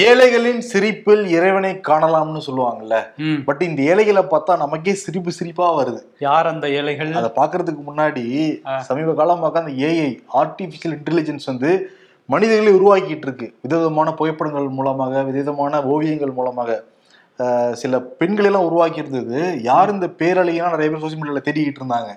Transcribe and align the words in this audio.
ஏழைகளின் 0.00 0.60
சிரிப்பில் 0.68 1.22
இறைவனை 1.36 1.70
காணலாம்னு 1.88 2.40
சொல்லுவாங்கல்ல. 2.46 2.96
பட் 3.46 3.62
இந்த 3.66 3.80
ஏழைகளை 3.92 4.22
பார்த்தா 4.30 4.52
நமக்கே 4.62 4.92
சிரிப்பு 5.02 5.30
சிரிப்பா 5.38 5.66
வருது. 5.78 6.00
யார் 6.26 6.46
அந்த 6.52 6.66
ஏழைகள்? 6.78 7.10
அதை 7.20 7.30
பாக்குறதுக்கு 7.38 7.82
முன்னாடி 7.88 8.24
சமீப 8.88 9.14
காலமாக 9.20 9.60
அந்த 9.62 9.72
ஏஐ 9.88 10.10
ஆர்டிபிஷியல் 10.42 10.96
இன்டெலிஜென்ஸ் 10.98 11.48
வந்து 11.52 11.72
மனிதர்களை 12.34 12.72
உருவாக்கிட்டு 12.78 13.26
இருக்கு. 13.28 13.48
விதவிதமான 13.64 14.14
புகைப்படங்கள் 14.20 14.68
மூலமாக 14.78 15.22
விதவிதமான 15.28 15.82
ஓவியங்கள் 15.94 16.36
மூலமாக. 16.38 16.70
சில 17.80 17.98
பெண்களை 18.20 18.48
எல்லாம் 18.48 18.66
உருவாக்கி 18.68 19.00
இருந்தது 19.02 19.38
யார் 19.68 19.92
இந்த 19.94 20.08
பேரழினா 20.20 20.72
நிறைய 20.74 20.90
பேர் 20.90 21.02
சோசியல் 21.04 21.20
மீடியால 21.20 21.42
தேடிக்கிட்டு 21.46 21.80
இருந்தாங்க. 21.82 22.10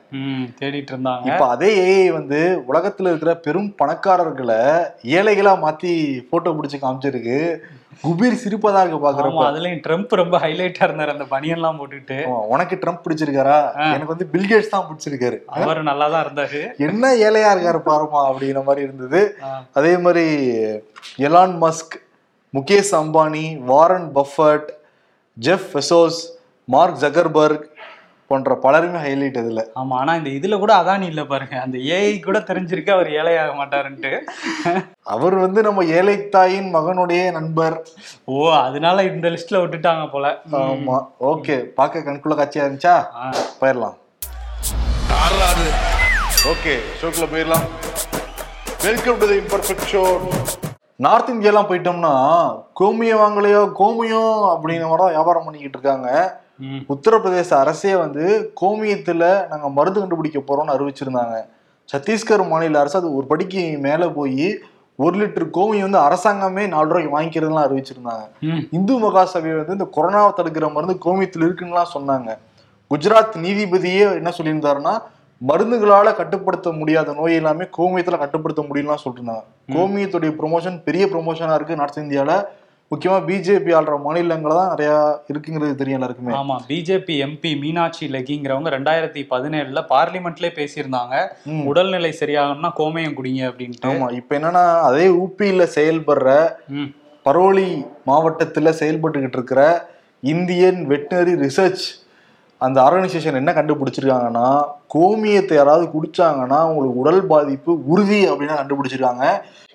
தேடிட்டு 0.60 0.92
இருந்தாங்க. 0.94 1.26
இப்ப 1.30 1.46
அதே 1.54 1.70
ஏஐ 1.86 2.10
வந்து 2.18 2.40
உலகத்துல 2.72 3.12
இருக்கிற 3.12 3.34
பெரும் 3.46 3.72
பணக்காரர்களை 3.82 4.60
ஏழைகளா 5.20 5.54
மாத்தி 5.64 5.94
போட்டோ 6.30 6.54
பிடிச்சு 6.58 6.80
காமிச்சிருக்கு. 6.84 7.40
குபீர் 8.04 8.42
சிரிப்பதா 8.44 8.80
இருக்கு 8.84 9.00
பாக்குறப்ப. 9.06 9.44
அதுலயும் 9.50 9.82
ட்ரம்ப் 9.86 10.14
ரொம்ப 10.22 10.38
ஹைலைட்டா 10.44 10.86
இருந்தாரு 10.88 11.14
அந்த 11.16 11.26
பனியெல்லாம் 11.34 11.78
போட்டுட்டு 11.80 12.18
உனக்கு 12.54 12.76
ட்ரம்ப் 12.82 13.04
பிடிச்சிருக்காரா? 13.06 13.60
எனக்கு 13.94 14.14
வந்து 14.14 14.30
பில்கேட்ஸ் 14.34 14.74
தான் 14.74 14.88
பிடிச்சிருக்காரு. 14.90 15.38
அவர் 15.58 15.82
நல்லா 15.90 16.08
தான் 16.14 16.26
இருந்தாரு. 16.26 16.62
என்ன 16.88 17.14
ஏழையா 17.28 17.52
இருக்காரு 17.56 17.82
பாருமா 17.90 18.22
அப்படிங்கிற 18.30 18.64
மாதிரி 18.70 18.88
இருந்தது. 18.88 19.22
அதே 19.80 19.94
மாதிரி 20.06 20.26
Elon 21.28 21.56
Musk 21.66 21.96
Mukesh 22.54 22.96
Ambani 23.02 23.46
Warren 23.72 24.10
Buffett 24.18 24.68
Jeff 25.38 25.70
Bezos 25.74 26.20
Mark 26.68 27.00
Zuckerberg 27.02 27.66
போன்ற 28.28 28.60
பலருமே 28.64 29.00
ஹைலைட் 29.06 29.40
இதுல. 29.42 29.62
ஆமா 29.76 29.94
ஆனா 29.94 30.16
இந்த 30.16 30.30
இதுல 30.30 30.60
கூட 30.60 30.74
அதானி 30.76 31.02
இல்ல 31.02 31.24
பாருங்க. 31.24 31.60
அந்த 31.62 31.78
ஏஐ 31.78 32.20
கூட 32.20 32.40
தெரிஞ்சிருக்கு 32.40 32.90
அவர் 32.90 33.10
ஏழையாக 33.12 33.54
மாட்டாருன்ட்டு. 33.54 34.12
அவர் 35.04 35.36
வந்து 35.36 35.62
நம்ம 35.62 35.84
ஏழை 35.86 36.30
தாயின் 36.30 36.76
மகனுடைய 36.76 37.32
நண்பர். 37.32 37.88
ஓ 38.26 38.54
அதனால 38.54 39.04
இந்த 39.04 39.30
லிஸ்ட்ல 39.30 39.62
விட்டுட்டாங்க 39.62 40.12
போல. 40.12 40.42
ஆமா 40.52 40.98
ஓகே 41.20 41.58
பார்க்க 41.80 42.00
கண்குள்ள 42.00 42.36
காட்சியா 42.36 42.66
இருந்துச்சா? 42.66 42.96
ஆ. 43.16 43.32
போயிடலாம். 43.62 43.96
ஓகே 46.54 46.74
ஷோக்குள்ள 47.02 47.28
போயிடலாம். 47.34 47.68
Welcome 48.84 49.18
to 49.18 49.28
the 49.28 49.38
imperfect 49.38 49.88
show 49.94 50.04
north 51.00 51.32
இந்தியாலாம் 51.34 51.68
போயிட்டோம்னா 51.70 52.12
கோமியம் 52.80 53.22
வாங்கலையோ 53.22 53.62
கோமியம் 53.80 54.44
அப்படிங்கிற 54.52 54.86
மாதிரி 54.90 55.02
தான் 55.02 55.16
வியாபாரம் 55.16 55.46
பண்ணிக்கிட்டு 55.46 55.78
இருக்காங்க. 55.78 56.10
உத்தரப்பிரதேச 56.94 57.50
அரசே 57.54 57.96
வந்து 57.96 58.24
கோமியத்துல 58.62 59.24
நாங்க 59.48 59.70
மருந்து 59.70 60.00
கண்டுபிடிக்க 60.00 60.40
போறோம்னு 60.40 60.76
அறிவிச்சிருந்தாங்க 60.76 61.36
சத்தீஸ்கர் 61.90 62.44
மாநில 62.48 62.80
அரசு 62.80 62.98
அது 62.98 63.10
ஒரு 63.16 63.28
படிக்கு 63.28 63.64
மேல 63.78 64.08
போய் 64.10 64.48
ஒரு 65.00 65.16
லிட்டர் 65.22 65.48
கோமியம் 65.58 65.88
வந்து 65.88 66.02
அரசாங்கமே 66.08 66.64
நாலு 66.68 66.90
ரூபாய்க்கு 66.90 67.16
வாங்கிக்கிறதுலாம் 67.18 67.68
அறிவிச்சிருந்தாங்க. 67.68 68.24
இந்து 68.78 68.94
மகாசபை 69.00 69.52
வந்து 69.58 69.78
இந்த 69.78 69.88
கொரோனாவை 69.98 70.32
தடுக்கிற 70.38 70.74
மருந்து 70.74 70.96
கோமியத்தில் 71.06 71.46
இருக்குன்னுலாம் 71.48 71.94
சொன்னாங்க 71.96 72.30
குஜராத் 72.92 73.38
நீதிபதியே 73.38 74.06
என்ன 74.20 74.32
சொல்லியிருந்தாருன்னா 74.38 74.96
மருந்துகளால 75.42 76.16
கட்டுப்படுத்த 76.16 76.72
முடியாத 76.72 77.14
நோய் 77.14 77.40
எல்லாமே 77.40 77.66
கோமியத்துல 77.78 78.18
கட்டுப்படுத்த 78.18 78.62
முடியும்லாம் 78.62 79.04
சொல்லிருந்தாங்க 79.06 79.44
கோமியத்துடைய 79.76 80.32
ப்ரொமோஷன் 80.40 80.78
பெரிய 80.84 81.06
ப்ரொமோஷனா 81.06 81.56
இருக்கு 81.56 81.76
நார்த் 81.76 82.04
இந்தியால. 82.04 82.34
முக்கியமா 82.92 83.18
பிஜேபி 83.28 83.72
ஆள்ற 83.78 83.94
மாநிலங்கள் 84.02 84.58
தான் 84.58 84.70
நிறைய 84.70 84.92
இருக்குங்கிறது 85.32 85.76
தெரியும் 85.76 85.98
எல்லாருக்குமே. 86.00 86.34
ஆமா 86.34 86.56
பிஜேபி 86.68 87.16
எம்பி 87.26 87.52
மீனாட்சி 87.62 88.06
லெகிங்கிறவங்க 88.08 88.70
ரெண்டாயிரத்தி 88.76 89.22
பதினேழுல 89.32 89.82
பார்லிமெண்ட்லயே 89.94 90.52
பேசியிருந்தாங்க. 90.60 91.16
உடல்நிலை 91.66 92.12
சரியாகணும்னா 92.20 92.72
கோமயம் 92.78 93.18
குடிங்க 93.18 93.44
அப்படின்ட்டு. 93.50 93.90
ஆமா 93.92 94.12
இப்ப 94.12 94.40
என்னன்னா 94.40 94.64
அதே 94.80 95.08
ஊபியில 95.24 95.68
செயல்படுற. 95.78 96.30
பரோலி 97.24 97.70
மாவட்டத்துல 98.08 98.74
செயல்பட்டுக்கிட்டு 98.82 99.40
இருக்கிற 99.40 99.62
இந்தியன் 100.24 100.80
வெட்டினரி 100.90 101.34
ரிசர்ச் 101.46 101.86
அந்த 102.62 102.78
ஆர்கனைசேஷன் 102.82 103.40
என்ன 103.40 103.52
கண்டுபிடிச்சிருக்காங்கன்னா 103.52 104.48
கோமியத்தை 104.88 105.56
யாராவது 105.58 105.86
குடிச்சாங்கன்னா 105.88 106.58
அவங்களுக்கு 106.66 107.02
உடல் 107.04 107.22
பாதிப்பு 107.28 107.72
உறுதி 107.86 108.20
அப்படின்னு 108.30 108.60
கண்டுபிடிச்சிருக்காங்க. 108.60 109.26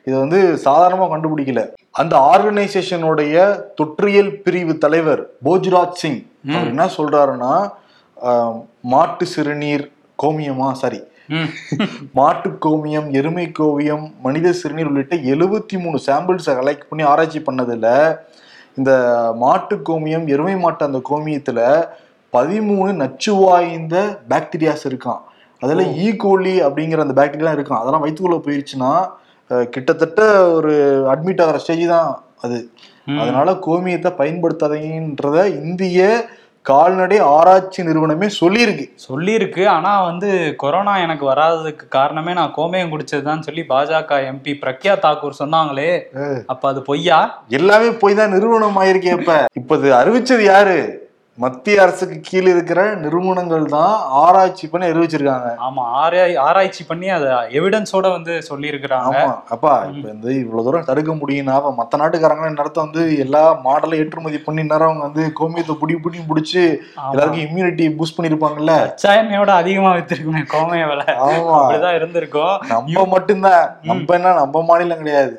இதை 0.07 0.17
வந்து 0.19 0.39
சாதாரணமா 0.65 1.07
கண்டுபிடிக்கல. 1.13 1.63
அந்த 2.01 2.15
ஆர்கனைசேஷனுடைய 2.33 3.37
தொற்றியல் 3.81 4.33
பிரிவு 4.43 4.75
தலைவர் 4.79 5.23
போஜ்ராஜ் 5.45 6.01
சிங் 6.03 6.21
என்ன 6.65 6.89
சொல்றாருன்னா 6.99 7.53
மாட்டு 8.93 9.25
சிறுநீர் 9.27 9.85
கோமியமா? 10.19 10.69
சாரி. 10.73 11.01
மாட்டு 12.19 12.49
கோமியம் 12.65 13.09
எருமை 13.19 13.45
கோவியம் 13.59 14.07
மனித 14.23 14.53
சிறுநீர் 14.53 14.89
உள்ளிட்ட 14.91 15.17
எழுபத்தி 15.33 15.77
மூணு 15.83 15.99
சாம்பிள்ஸை 16.07 16.53
கலெக்ட் 16.59 16.89
பண்ணி 16.89 17.03
ஆராய்ச்சி 17.03 17.41
பண்ணதுல 17.41 17.89
இந்த 18.77 18.91
மாட்டு 19.37 19.77
கோமியம் 19.89 20.27
எருமை 20.27 20.57
மாட்டு 20.57 20.83
அந்த 20.85 21.01
கோமியத்துல 21.11 21.61
பதிமூணு 22.33 22.91
நச்சு 23.01 23.33
வாய்ந்த 23.41 23.97
பாக்டீரியாஸ் 24.31 24.87
இருக்கான் 24.87 25.21
அதுல 25.63 25.83
ஈகோலி 26.05 26.57
அப்படிங்கிற 26.67 27.01
அந்த 27.03 27.17
பாக்டீரியா 27.17 27.55
இருக்கான் 27.57 27.81
அதெல்லாம் 27.81 28.05
வயிற்றுக்குள்ள 28.05 28.39
போயிருச்சுன்னா 28.45 28.93
அஹ், 29.51 29.67
கிட்டத்தட்ட 29.69 30.21
ஒரு 30.57 30.73
அட்மிட் 31.13 31.43
ஆகிற 31.43 31.59
ஸ்டேஜ் 31.59 31.87
தான் 31.89 32.11
அது. 32.41 32.59
அதனால 33.19 33.49
கோமியத்தை 33.61 34.11
பயன்படுத்தாதீங்கன்றத 34.19 35.39
இந்திய 35.61 36.01
கால்நடை 36.67 37.19
ஆராய்ச்சி 37.31 37.81
நிறுவனமே 37.83 38.29
சொல்லியிருக்கு. 38.39 38.85
சொல்லியிருக்கு. 39.05 39.63
ஆனா 39.69 39.93
வந்து 40.03 40.31
கொரோனா 40.57 40.95
எனக்கு 40.99 41.25
வராததுக்கு 41.27 41.85
காரணமே 41.91 42.33
நான் 42.35 42.55
கோமயம் 42.57 42.93
குடிச்சதுதான் 42.93 43.47
சொல்லி 43.47 43.63
பாஜக 43.69 44.19
எம்பி 44.29 44.55
பிரக்யா 44.63 44.95
தாக்கூர் 45.01 45.41
சொன்னாங்களே. 45.41 45.91
அப்ப 46.47 46.63
அது 46.69 46.83
பொய்யா? 46.83 47.19
எல்லாமே 47.53 47.91
போய் 48.03 48.15
தான் 48.15 48.35
நிறுவனம் 48.35 48.81
ஆயிருக்கே 48.83 49.15
இப்ப 49.19 49.37
இப்ப 49.55 49.79
இது 49.79 49.91
அறிவிச்சது 49.97 50.45
யாரு? 50.47 50.79
மத்திய 51.41 51.83
அரசுக்கு 51.83 52.17
கீழே 52.21 52.49
இருக்கிற 52.55 52.81
நிறுவனங்கள் 53.03 53.65
தான் 53.75 53.93
ஆராய்ச்சி 54.23 54.65
பண்ணி 54.69 54.87
அறிவிச்சிருக்காங்க. 54.89 55.51
ஆமா 55.67 55.83
ஆராய் 56.01 56.35
ஆராய்ச்சி 56.47 56.83
பண்ணி 56.89 57.09
அதை 57.17 57.29
எவிடன்ஸோட 57.59 58.07
வந்து 58.17 58.33
சொல்லியிருக்கிறாங்க. 58.49 59.15
ஆமா 59.21 59.35
அப்பா 59.55 59.73
இப்ப 59.91 60.07
வந்து 60.09 60.31
இவ்வளவு 60.41 60.65
தூரம் 60.67 60.89
தடுக்க 60.91 61.15
முடியும்னா 61.21 61.55
அப்ப 61.59 61.73
மத்த 61.81 62.01
நாட்டுக்காரங்க 62.03 62.51
நேரத்தை 62.57 62.81
வந்து 62.87 63.03
எல்லா 63.25 63.43
மாடலை 63.67 63.99
ஏற்றுமதி 64.03 64.41
பண்ணி 64.47 64.65
நேரம் 64.71 64.89
அவங்க 64.91 65.05
வந்து 65.09 65.25
கோமியத்தை 65.41 65.77
புடி 65.83 65.97
புடி 66.05 66.21
புடிச்சு. 66.31 66.65
எல்லாருக்கும் 67.13 67.47
இம்யூனிட்டி 67.47 67.87
பூஸ்ட் 67.99 68.19
பண்ணிருப்பாங்கல்ல 68.19 68.75
கச்சாயமையோட 68.87 69.53
அதிகமா 69.63 69.93
வித்திருக்குமே 69.99 70.43
கோமய 70.55 70.83
விலை 70.93 71.09
ஆமா. 71.29 71.59
அப்படிதான் 71.61 71.99
இருந்திருக்கும். 72.01 72.57
நம்ம 72.75 73.07
மட்டும்தான். 73.15 73.65
நம்ம 73.91 74.15
என்ன 74.19 74.35
நம்ம 74.41 74.63
மாநிலம் 74.71 75.03
கிடையாது. 75.05 75.33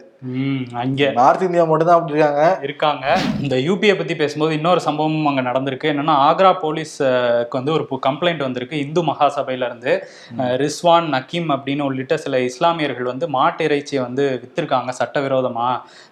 அங்க 0.81 1.05
நார்த் 1.11 1.43
இந்தியா 1.43 1.63
மட்டும்தான் 1.63 1.97
அப்படி 1.97 2.13
இருக்காங்க. 2.15 2.41
இருக்காங்க. 2.61 3.05
இந்த 3.41 3.55
யூபியை 3.59 3.97
பத்தி 3.97 4.15
பேசும்போது 4.15 4.53
இன்னொரு 4.53 4.79
சம்பவம் 4.79 5.25
அங்க 5.25 5.41
நடந்திருக்கு. 5.41 5.87
என்னன்னா 5.91 6.15
ஆக்ரா 6.25 6.51
போலீஸ்க்கு 6.61 7.07
வந்து 7.51 7.71
ஒரு 7.71 8.03
கம்ப்ளைண்ட் 8.03 8.37
வந்திருக்கு. 8.39 8.77
இந்து 8.79 9.01
மகாசபையில 9.03 9.65
இருந்து 9.65 9.91
அஹ், 10.37 10.55
ரிஸ்வான் 10.61 11.07
நக்கீம் 11.13 11.49
அப்படின்னு 11.55 11.83
உள்ளிட்ட 11.83 12.17
சில 12.17 12.39
இஸ்லாமியர்கள் 12.41 13.03
வந்து 13.05 13.27
மாட்டு 13.29 13.63
இறைச்சியை 13.63 14.01
வந்து 14.03 14.25
வித்திருக்காங்க 14.43 14.93
சட்டவிரோதமா. 14.99 15.69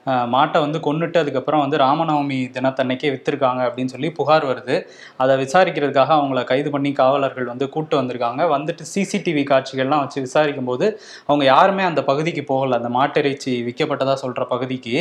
அஹ், 0.07 0.27
மாட்டை 0.33 0.59
வந்து 0.59 0.79
கொன்னுட்டு 0.79 1.17
அதுக்கப்புறம் 1.17 1.61
வந்து 1.61 1.77
ராமநவமி 1.77 2.39
தினத்தன்னைக்கே 2.53 3.11
வித்திருக்காங்க 3.13 3.61
அப்படின்னு 3.67 3.93
சொல்லி 3.93 4.11
புகார் 4.13 4.45
வருது. 4.45 4.77
அதை 5.17 5.35
விசாரிக்கிறதுக்காக 5.37 6.13
அவங்கள 6.17 6.43
கைது 6.45 6.69
பண்ணி 6.71 6.93
காவலர்கள் 6.93 7.45
வந்து 7.45 7.69
கூட்டு 7.69 7.95
வந்திருக்காங்க. 7.99 8.17
வந்துட்டு 8.53 8.83
சிசிடிவி 8.93 9.45
காட்சிகள்லாம் 9.47 10.03
வச்சு 10.03 10.19
விசாரிக்கும் 10.21 10.65
போது 10.65 10.85
அவங்க 11.25 11.45
யாருமே 11.47 11.85
அந்த 11.85 12.03
பகுதிக்கு 12.05 12.43
போகல. 12.45 12.77
அந்த 12.77 12.91
மாட்டிறைச்சி 12.97 13.55
விற்கப்பட்டதா 13.99 14.15
சொல்ற 14.23 14.43
பகுதிக்கு. 14.53 14.95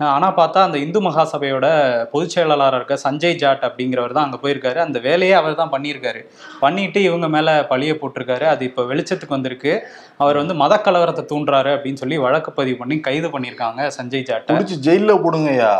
அஹ் 0.00 0.12
ஆனா 0.14 0.28
பார்த்தா 0.38 0.60
அந்த 0.66 0.78
இந்து 0.84 1.00
மகாசபையோட 1.08 1.66
பொதுச் 2.12 2.34
செயலாளராக 2.34 2.78
இருக்க 2.80 2.96
சஞ்சய் 3.06 3.38
ஜாட் 3.42 3.64
அப்படிங்கிறவர் 3.68 4.16
தான் 4.16 4.26
அங்க 4.26 4.38
போயிருக்காரு. 4.44 4.78
அந்த 4.86 4.98
வேலையை 5.08 5.34
அவர் 5.40 5.60
தான் 5.62 5.72
பண்ணியிருக்காரு. 5.74 6.20
பண்ணிட்டு 6.64 7.00
இவங்க 7.08 7.26
மேல 7.36 7.48
பழிய 7.72 7.92
போட்டிருக்காரு. 8.00 8.46
அது 8.52 8.64
இப்போ 8.70 8.82
வெளிச்சத்துக்கு 8.90 9.36
வந்திருக்கு. 9.36 9.72
அவர் 10.24 10.40
வந்து 10.42 10.54
மத 10.62 10.74
கலவரத்தை 10.86 11.24
தூண்டுறாரு 11.32 11.70
அப்படின்னு 11.76 12.02
சொல்லி 12.02 12.16
வழக்கு 12.26 12.50
பதிவு 12.58 12.78
பண்ணி 12.80 12.98
கைது 13.08 13.28
பண்ணியிருக்காங்க 13.34 13.80
சஞ்சய் 13.98 14.26
ஜாட்டை. 14.30 14.50
புடிச்சு 14.52 14.78
ஜெயில 14.86 15.12
போடுங்கய்யா. 15.24 15.72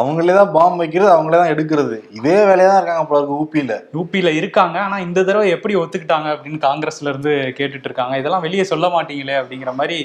அவங்களே 0.00 0.36
தான் 0.40 0.52
பாம்பு 0.58 0.80
வைக்கிறது 0.82 1.10
அவங்களே 1.16 1.40
தான் 1.42 1.52
எடுக்கிறது. 1.54 1.96
இதே 2.20 2.38
வேலையா 2.50 2.70
தான் 2.72 2.80
இருக்காங்க 2.80 3.04
இருக்கு 3.16 3.40
ஊபியில 3.42 3.74
யூபியில 3.96 4.30
இருக்காங்க. 4.40 4.76
ஆனா 4.86 4.96
இந்த 5.06 5.18
தடவை 5.28 5.48
எப்படி 5.56 5.74
ஒத்துக்கிட்டாங்க 5.82 6.28
அப்படின்னு 6.34 6.60
காங்கிரஸ்ல 6.66 7.10
இருந்து 7.12 7.34
கேட்டுட்டு 7.58 7.88
இருக்காங்க. 7.88 8.14
இதெல்லாம் 8.22 8.46
வெளியே 8.46 8.64
சொல்ல 8.72 8.86
மாட்டீங்களே 8.96 9.36
அப்படிங்கிற 9.40 9.72
மாதிரி 9.80 9.98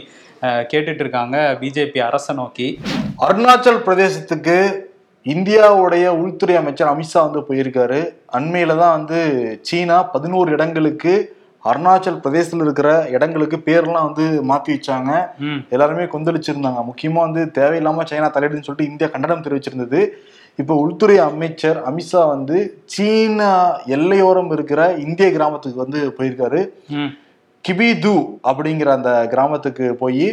கேட்டுட்டு 0.71 1.03
இருக்காங்க 1.03 1.38
பிஜேபி 1.61 1.99
அரசை 2.07 2.33
நோக்கி. 2.39 2.67
அருணாச்சல் 3.25 3.83
பிரதேசத்துக்கு 3.88 4.55
இந்தியாவுடைய 5.25 6.05
உள்துறை 6.21 6.55
அமைச்சர் 6.61 6.91
அமித்ஷா 6.93 7.19
வந்து 7.27 7.41
போயிருக்காரு. 7.49 7.99
அண்மையில 8.38 8.77
தான் 8.81 8.95
வந்து 8.97 9.19
சீனா 9.69 9.97
பதினோரு 10.15 10.49
இடங்களுக்கு 10.55 11.13
அருணாச்சல் 11.69 12.21
பிரதேசத்தில் 12.23 12.63
இருக்கிற 12.65 12.89
இடங்களுக்கு 13.15 13.57
பேர்லாம் 13.67 14.07
வந்து 14.07 14.25
மாத்தி 14.51 14.71
வச்சாங்க. 14.75 15.11
எல்லாருமே 15.73 16.05
கொந்தளிச்சிருந்தாங்க. 16.13 16.81
முக்கியமா 16.89 17.19
வந்து 17.27 17.41
தேவையில்லாம 17.57 18.05
சைனா 18.11 18.29
தலையிடுன்னு 18.35 18.67
சொல்லிட்டு 18.67 18.91
இந்தியா 18.91 19.09
கண்டனம் 19.15 19.45
தெரிவிச்சிருந்தது. 19.47 20.01
இப்போ 20.61 20.73
உள்துறை 20.83 21.17
அமைச்சர் 21.29 21.77
அமித்ஷா 21.89 22.21
வந்து 22.35 22.57
சீனா 22.93 23.51
எல்லையோரம் 23.97 24.51
இருக்கிற 24.55 24.81
இந்திய 25.05 25.27
கிராமத்துக்கு 25.35 25.83
வந்து 25.85 26.01
போயிருக்காரு. 26.17 26.61
கிபிது 27.65 28.15
அப்படிங்கிற 28.43 28.89
அந்த 28.91 29.27
கிராமத்துக்கு 29.27 29.95
போய் 29.95 30.25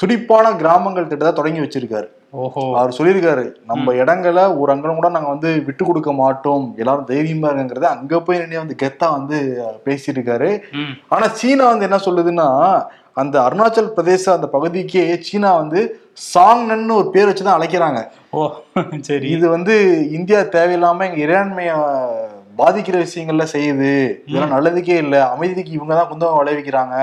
துடிப்பான 0.00 0.56
கிராமங்கள் 0.56 1.06
திட்டத்தை 1.06 1.34
தொடங்கி 1.34 1.60
வச்சிருக்காரு. 1.60 2.08
ஓஹோ. 2.34 2.62
அவர் 2.76 2.96
சொல்லியிருக்காரு 2.98 3.44
நம்ம 3.64 3.94
இடங்களை 3.94 4.44
ஒரு 4.56 4.72
அங்கனம் 4.72 4.94
கூட 4.94 5.08
நாங்க 5.08 5.28
வந்து 5.28 5.62
விட்டு 5.66 5.84
கொடுக்க 5.84 6.12
மாட்டோம் 6.12 6.74
எல்லாரும் 6.76 7.04
தைரியமா 7.04 7.48
இருங்கிறத 7.48 7.88
அங்க 7.88 8.20
போய் 8.20 8.38
நின்று 8.38 8.58
வந்து 8.58 8.76
கெத்தா 8.82 9.10
வந்து 9.10 9.38
பேசியிருக்காரு. 9.86 10.50
ம். 10.72 10.94
ஆனா 11.08 11.28
சீனா 11.32 11.66
வந்து 11.68 11.84
என்ன 11.84 11.96
சொல்லுதுன்னா 12.04 12.48
அந்த 13.12 13.36
அருணாச்சல் 13.40 13.94
பிரதேச 13.94 14.24
அந்த 14.32 14.46
பகுதிக்கே 14.46 15.16
சீனா 15.20 15.52
வந்து 15.54 15.80
சாங்னன்னு 16.34 16.94
ஒரு 16.94 17.10
பேர் 17.10 17.30
வச்சுதான் 17.30 17.58
அழைக்கிறாங்க. 17.58 18.00
ஓ 18.30 18.40
சரி. 19.00 19.26
இது 19.30 19.48
வந்து 19.48 19.74
இந்தியா 20.10 20.40
தேவையில்லாம 20.50 21.04
எங்க 21.04 21.20
இறையாண்மைய 21.26 21.72
பாதிக்கிற 22.58 22.96
விஷயங்கள்ல 22.98 23.42
செய்யுது. 23.52 23.92
இதெல்லாம் 24.26 24.52
நல்லதுக்கே 24.52 24.96
இல்ல. 24.96 25.28
அமைதிக்கு 25.28 25.72
இவங்க 25.72 25.94
தான் 25.94 26.08
குந்தம் 26.10 26.38
விளைவிக்கிறாங்க 26.38 26.96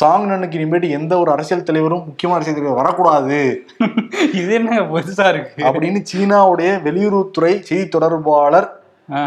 சாங்னனுக்கு 0.00 0.58
இனிமேட்டு 0.58 0.88
எந்த 0.90 1.18
ஒரு 1.18 1.30
அரசியல் 1.30 1.62
தலைவரும் 1.62 2.04
முக்கியமான 2.06 2.36
அரசியல் 2.36 2.58
தலைவர் 2.58 2.80
வரக்கூடாது. 2.80 3.38
இது 4.40 4.54
என்ன 4.54 4.80
புதுசா 4.82 5.28
இருக்கு? 5.28 5.62
அப்படின்னு 5.64 6.02
சீனாவுடைய 6.12 6.82
வெளியுறவுத்துறை 6.82 7.60
செய்தி 7.60 7.88
தொடர்பாளர். 7.88 8.68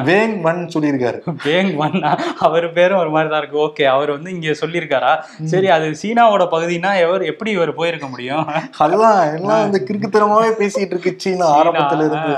வேங் 0.07 0.35
மன் 0.45 0.59
சொல்லியிருக்காரு. 0.73 1.19
வேங் 1.45 1.71
மன்னா 1.81 2.11
அவர் 2.47 2.67
பேரும் 2.77 2.99
ஒரு 3.03 3.11
மாதிரி 3.13 3.29
தான் 3.31 3.41
இருக்கு. 3.41 3.57
ஓகே 3.65 3.85
அவர் 3.93 4.11
வந்து 4.15 4.29
இங்க 4.35 4.55
சொல்லியிருக்காரா? 4.61 5.11
சரி 5.51 5.67
அது 5.75 5.87
சீனாவோட 6.01 6.43
பகுதினா 6.53 6.91
எவர் 7.05 7.23
எப்படி 7.31 7.51
இவர் 7.57 7.71
போயிருக்க 7.79 8.07
முடியும்? 8.13 8.45
அதுதான் 8.85 9.19
எல்லாம் 9.37 9.63
வந்து 9.65 9.81
கிறுக்குத்தனமாவே 9.87 10.51
பேசிட்டு 10.61 10.93
இருக்கு 10.95 11.13
சீனா 11.23 11.47
ஆரம்பத்துல 11.59 12.05
இருந்து. 12.09 12.35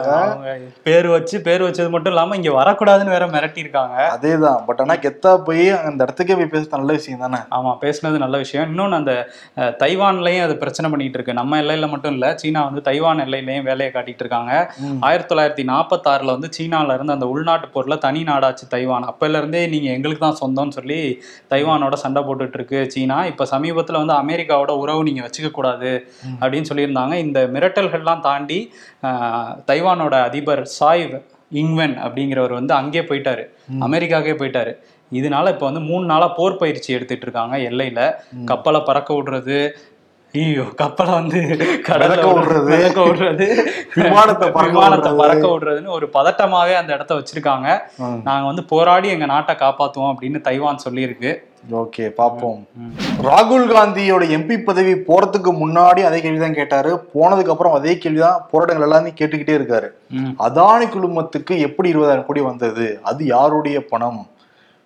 பேர் 0.88 1.10
வச்சு 1.16 1.36
பேர் 1.48 1.66
வச்சது 1.68 1.90
மட்டும் 1.95 2.13
இல்லாம 2.13 2.38
இங்க 2.40 2.54
வரக்கூடாதுன்னு 2.60 3.16
வேற 3.16 3.28
மிரட்டி 3.36 3.63
இருக்காங்க 3.66 3.98
அதேதான் 4.16 4.62
பட் 4.69 4.81
ஆனா 4.86 4.98
கெத்தா 5.06 5.34
போய் 5.50 5.66
அந்த 5.89 6.00
இடத்துக்கே 6.06 6.38
போய் 6.39 6.51
பேசுறது 6.54 6.78
நல்ல 6.78 6.94
விஷயம் 7.00 7.24
தானே? 7.25 7.42
ஆமா 7.57 7.74
பேசுனது 7.84 8.24
நல்ல 8.25 8.36
விஷயம். 8.44 8.68
இன்னொன்னு 8.72 9.00
அந்த 9.01 9.13
தைவான்லயும் 9.84 10.46
அது 10.48 10.56
பிரச்சனை 10.63 10.88
பண்ணிட்டு 10.92 11.18
இருக்கு. 11.19 11.38
நம்ம 11.42 11.62
எல்லையில 11.63 11.92
மட்டும் 11.94 12.16
இல்ல 12.18 12.25
சீனா 12.44 12.63
வந்து 12.69 12.84
தைவான் 12.89 13.24
எல்லையிலயும் 13.25 13.68
வேலையை 13.69 13.92
காட்டிட்டு 13.94 14.24
இருக்காங்க. 14.25 14.51
ஆயிரத்தி 15.07 15.31
தொள்ளாயிரத்தி 15.31 15.66
நாற்பத்தாறுல 15.74 16.36
வந்து 16.38 16.51
சீனால 16.57 16.98
இருந்து 16.98 17.16
அந்த 17.18 17.28
உள்நாட்டு 17.34 17.68
போர்ல 17.70 17.98
தனி 17.98 18.22
நாடாச்சு 18.24 18.66
தைவான். 18.70 19.06
அப்பையில 19.10 19.38
இருந்தே 19.38 19.62
நீங்க 19.68 19.90
எங்களுக்கு 19.92 20.24
தான் 20.24 20.40
சொந்தம்னு 20.42 20.78
சொல்லி 20.78 21.00
தைவானோட 21.52 21.98
சண்டை 22.04 22.24
போட்டுட்டு 22.24 22.58
இருக்கு 22.60 22.80
சீனா. 22.90 23.18
இப்ப 23.26 23.48
சமீபத்துல 23.52 24.02
வந்து 24.02 24.18
அமெரிக்காவோட 24.22 24.74
உறவு 24.78 25.04
நீங்க 25.04 25.22
வச்சுக்க 25.22 25.52
கூடாது 25.52 25.92
ம். 26.24 26.38
அப்படின்னு 26.42 26.70
சொல்லியிருந்தாங்க. 26.72 27.16
இந்த 27.26 27.42
மிரட்டல்கள்லாம் 27.54 28.20
தாண்டி 28.22 28.60
தைவானோட 29.68 30.16
அதிபர் 30.24 30.64
சாய் 30.72 31.06
இங்வென் 31.56 31.96
அப்படிங்கிறவர் 32.04 32.54
வந்து 32.54 32.74
அங்கே 32.74 33.02
போயிட்டாரு. 33.02 33.44
அமெரிக்காக்கே 33.82 34.36
போயிட்டாரு. 34.38 34.72
இதனால 35.12 35.50
இப்ப 35.50 35.66
வந்து 35.66 35.82
மூணு 35.82 36.06
நாளா 36.06 36.28
போர் 36.30 36.58
பயிற்சி 36.58 36.90
எடுத்துட்டு 36.94 37.22
இருக்காங்க 37.22 37.56
எல்லையில 37.68 38.00
கப்பலை 38.46 38.80
பறக்க 38.82 39.10
விடுறது 39.14 39.58
ஐயோ 40.34 40.64
கப்பலை 40.76 41.12
வந்து 41.14 41.40
மிதக்க 41.48 42.28
விடுறது. 42.30 42.76
விடுறது 43.02 43.46
விமானத்தை 43.98 44.48
விமானத்தை. 44.68 45.12
பறக்க 45.20 45.46
விடுறதுன்னு 45.48 45.92
ஒரு 45.96 46.06
பதட்டமாவே 46.14 46.74
அந்த 46.78 46.92
இடத்த 46.94 47.14
வச்சிருக்காங்க. 47.16 47.68
நாங்க 48.24 48.46
வந்து 48.48 48.64
போராடி 48.72 49.08
எங்க 49.10 49.28
நாட்டை 49.32 49.56
காப்பாத்துவோம் 49.58 50.12
அப்படின்னு 50.12 50.40
தைவான் 50.46 50.84
சொல்லியிருக்கு 50.86 51.32
ஓகே 51.76 52.06
பாப்போம் 52.16 52.58
ம். 52.80 52.90
ராகுல் 53.26 53.68
காந்தியோட 53.70 54.24
எம்பி 54.38 54.56
பதவி 54.64 54.94
போறதுக்கு 55.06 55.52
முன்னாடி 55.60 56.02
அதே 56.04 56.20
கேள்விதான் 56.20 56.58
கேட்டாரு 56.58 56.92
போனதுக்கு 57.14 57.54
அப்புறம் 57.54 57.76
அதே 57.76 57.94
கேள்விதான் 57.98 58.42
போராட்டங்கள் 58.50 58.88
எல்லாத்தையும் 58.88 59.20
கேட்டுக்கிட்டே 59.20 59.56
இருக்காரு. 59.60 59.90
அதானி 60.44 60.88
குழுமத்துக்கு 60.90 61.56
எப்படி 61.68 61.92
இருபதாயிரம் 61.94 62.26
கோடி 62.26 62.44
வந்தது 62.48 62.88
அது 63.04 63.22
யாருடைய 63.30 63.80
பணம் 63.92 64.20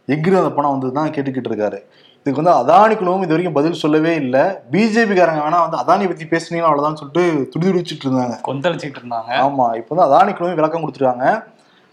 எங்கிருந்து 0.08 0.42
அந்த 0.42 0.54
பணம் 0.54 0.74
வந்ததுதான் 0.74 1.14
கேட்டுக்கிட்டு 1.16 1.52
இருக்காரு 1.52 1.80
இதுக்கு 2.28 2.42
வந்து 2.42 2.58
அதானி 2.62 2.94
குழுமம் 3.00 3.22
இது 3.26 3.34
வரைக்கும் 3.34 3.58
பதில் 3.58 3.82
சொல்லவே 3.82 4.14
இல்லை. 4.24 4.42
பிஜேபி 4.72 5.14
காரங்க 5.18 5.42
வேணா 5.44 5.60
வந்து 5.66 5.78
அதானி 5.82 6.08
பத்தி 6.10 6.26
பேசுனீங்கன்னா 6.32 6.70
அவ்வளவுதான் 6.70 6.98
சொல்லிட்டு 7.02 7.24
துடிதுடிச்சிட்டு 7.54 8.06
இருந்தாங்க. 8.08 8.36
கொந்தளிச்சிட்டு 8.48 9.00
இருந்தாங்க. 9.02 9.30
ஆமா 9.46 9.68
இப்போ 9.80 9.92
வந்து 9.94 10.08
அதானி 10.08 10.32
குழுமம் 10.38 10.60
விளக்கம் 10.60 10.84
கொடுத்துருக்காங்க. 10.84 11.28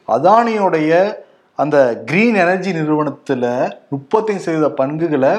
அதானியோடைய 0.08 0.92
அந்த 1.58 1.76
கிரீன் 2.08 2.38
எனர்ஜி 2.44 2.70
நிறுவனத்துல 2.78 3.44
முப்பத்தஞ்சு 3.94 4.44
சதவீத 4.46 4.70
பங்குகளை 4.80 5.32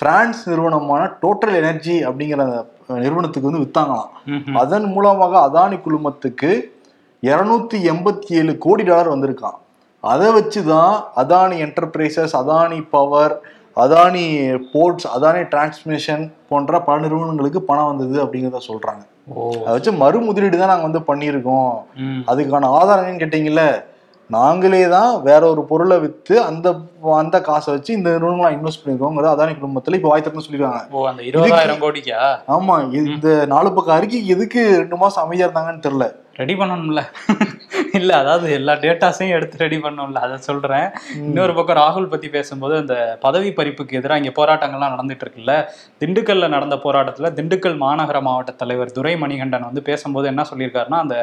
பிரான்ஸ் 0.00 0.40
நிறுவனமான 0.50 1.02
டோட்டல் 1.22 1.58
எனர்ஜி 1.62 1.96
அப்படிங்கிற 2.08 2.46
அந்த 2.46 2.60
நிறுவனத்துக்கு 3.04 3.50
வந்து 3.50 3.64
வித்தாங்களாம். 3.64 4.10
அதன் 4.62 4.88
மூலமாக 4.94 5.34
அதானி 5.48 5.78
குழுமத்துக்கு 5.86 6.50
இருநூத்தி 7.22 7.78
எண்பத்தி 7.92 8.32
ஏழு 8.40 8.52
கோடி 8.64 8.84
டாலர் 8.90 9.14
வந்திருக்கான் 9.14 9.58
அதை 10.04 10.28
வச்சு 10.38 10.60
தான் 10.72 10.96
Adani 11.20 11.56
enterprises 11.66 12.34
Adani 12.40 12.80
power 12.94 13.34
Adani 13.76 14.24
ports 14.72 15.06
Adani 15.14 15.40
transmission 15.52 16.22
போன்ற 16.50 16.78
பல 16.86 16.96
நிறுவனங்களுக்கு 17.04 17.60
பணம் 17.70 17.90
வந்தது 17.90 18.16
அப்படிங்கிறத 18.22 18.60
சொல்றாங்க. 18.68 19.02
அதை 19.64 19.72
வச்சு 19.74 19.92
மறு 20.02 20.18
முதலீடு 20.28 20.56
தான் 20.60 20.72
நாங்கள் 20.72 20.88
வந்து 20.88 21.02
பண்ணியிருக்கோம். 21.10 21.72
அதுக்கான 22.30 22.70
ஆதாரங்கன்னு 22.78 23.22
கேட்டீங்கல்ல 23.22 23.64
நாங்களே 24.30 24.84
தான் 24.88 25.10
வேற 25.28 25.42
ஒரு 25.52 25.62
பொருளை 25.70 25.96
வித்து 26.04 26.34
அந்த 26.50 26.68
அந்த 27.12 27.40
காசை 27.40 27.74
வச்சு 27.74 27.92
இந்த 27.92 28.10
நிறுவனங்களை 28.10 28.50
இன்வெஸ்ட் 28.56 28.82
பண்ணிருக்கோங்கிறது 28.82 29.32
அதானி 29.34 29.54
குடும்பத்துல 29.56 29.98
இப்போ 29.98 30.10
வாய்த்திறன்னு 30.12 30.46
சொல்லிருக்காங்க 30.46 30.82
ஓ 30.90 31.06
அந்த 31.06 31.22
இருபதாயிரம் 31.22 31.82
கோடிக்கா? 31.84 32.20
ஆமா 32.48 32.76
இந்த 33.00 33.46
நாலு 33.46 33.72
பக்கம் 33.72 33.96
அறிக்கை 33.96 34.26
எதுக்கு 34.26 34.62
ரெண்டு 34.78 34.96
மாசம் 34.96 35.24
அமைதியா 35.24 35.48
இருந்தாங்கன்னு 35.48 35.86
தெரியல. 35.88 36.06
ரெடி 36.40 36.54
பண்ணணும்ல. 36.54 37.00
இல்ல 37.92 38.16
அதாவது 38.16 38.52
எல்லா 38.52 38.72
டேட்டாஸையும் 38.82 39.34
எடுத்து 39.36 39.56
ரெடி 39.62 39.76
பண்ணணும்ல 39.76 40.22
அதை 40.24 40.36
சொல்றேன். 40.38 40.88
இன்னொரு 41.14 41.52
பக்கம் 41.54 41.78
ராகுல் 41.78 42.08
பத்தி 42.14 42.28
பேசும்போது 42.28 42.76
அந்த 42.76 43.18
பதவி 43.22 43.50
பறிப்புக்கு 43.50 43.96
எதிராக 43.96 44.20
இங்க 44.22 44.32
போராட்டங்கள்லாம் 44.40 44.94
நடந்துட்டு 44.94 45.24
இருக்குல்ல. 45.26 45.52
திண்டுக்கல்ல 46.00 46.48
நடந்த 46.48 46.76
போராட்டத்துல 46.84 47.30
திண்டுக்கல் 47.38 47.76
மாநகர 47.84 48.20
மாவட்ட 48.20 48.52
தலைவர் 48.52 48.92
துரை 48.92 49.16
மணிகண்டன் 49.16 49.66
வந்து 49.68 49.82
பேசும்போது 49.82 50.28
என்ன 50.28 50.44
சொல்லியிருக்காருன்னா 50.50 50.98
அந்த 50.98 51.16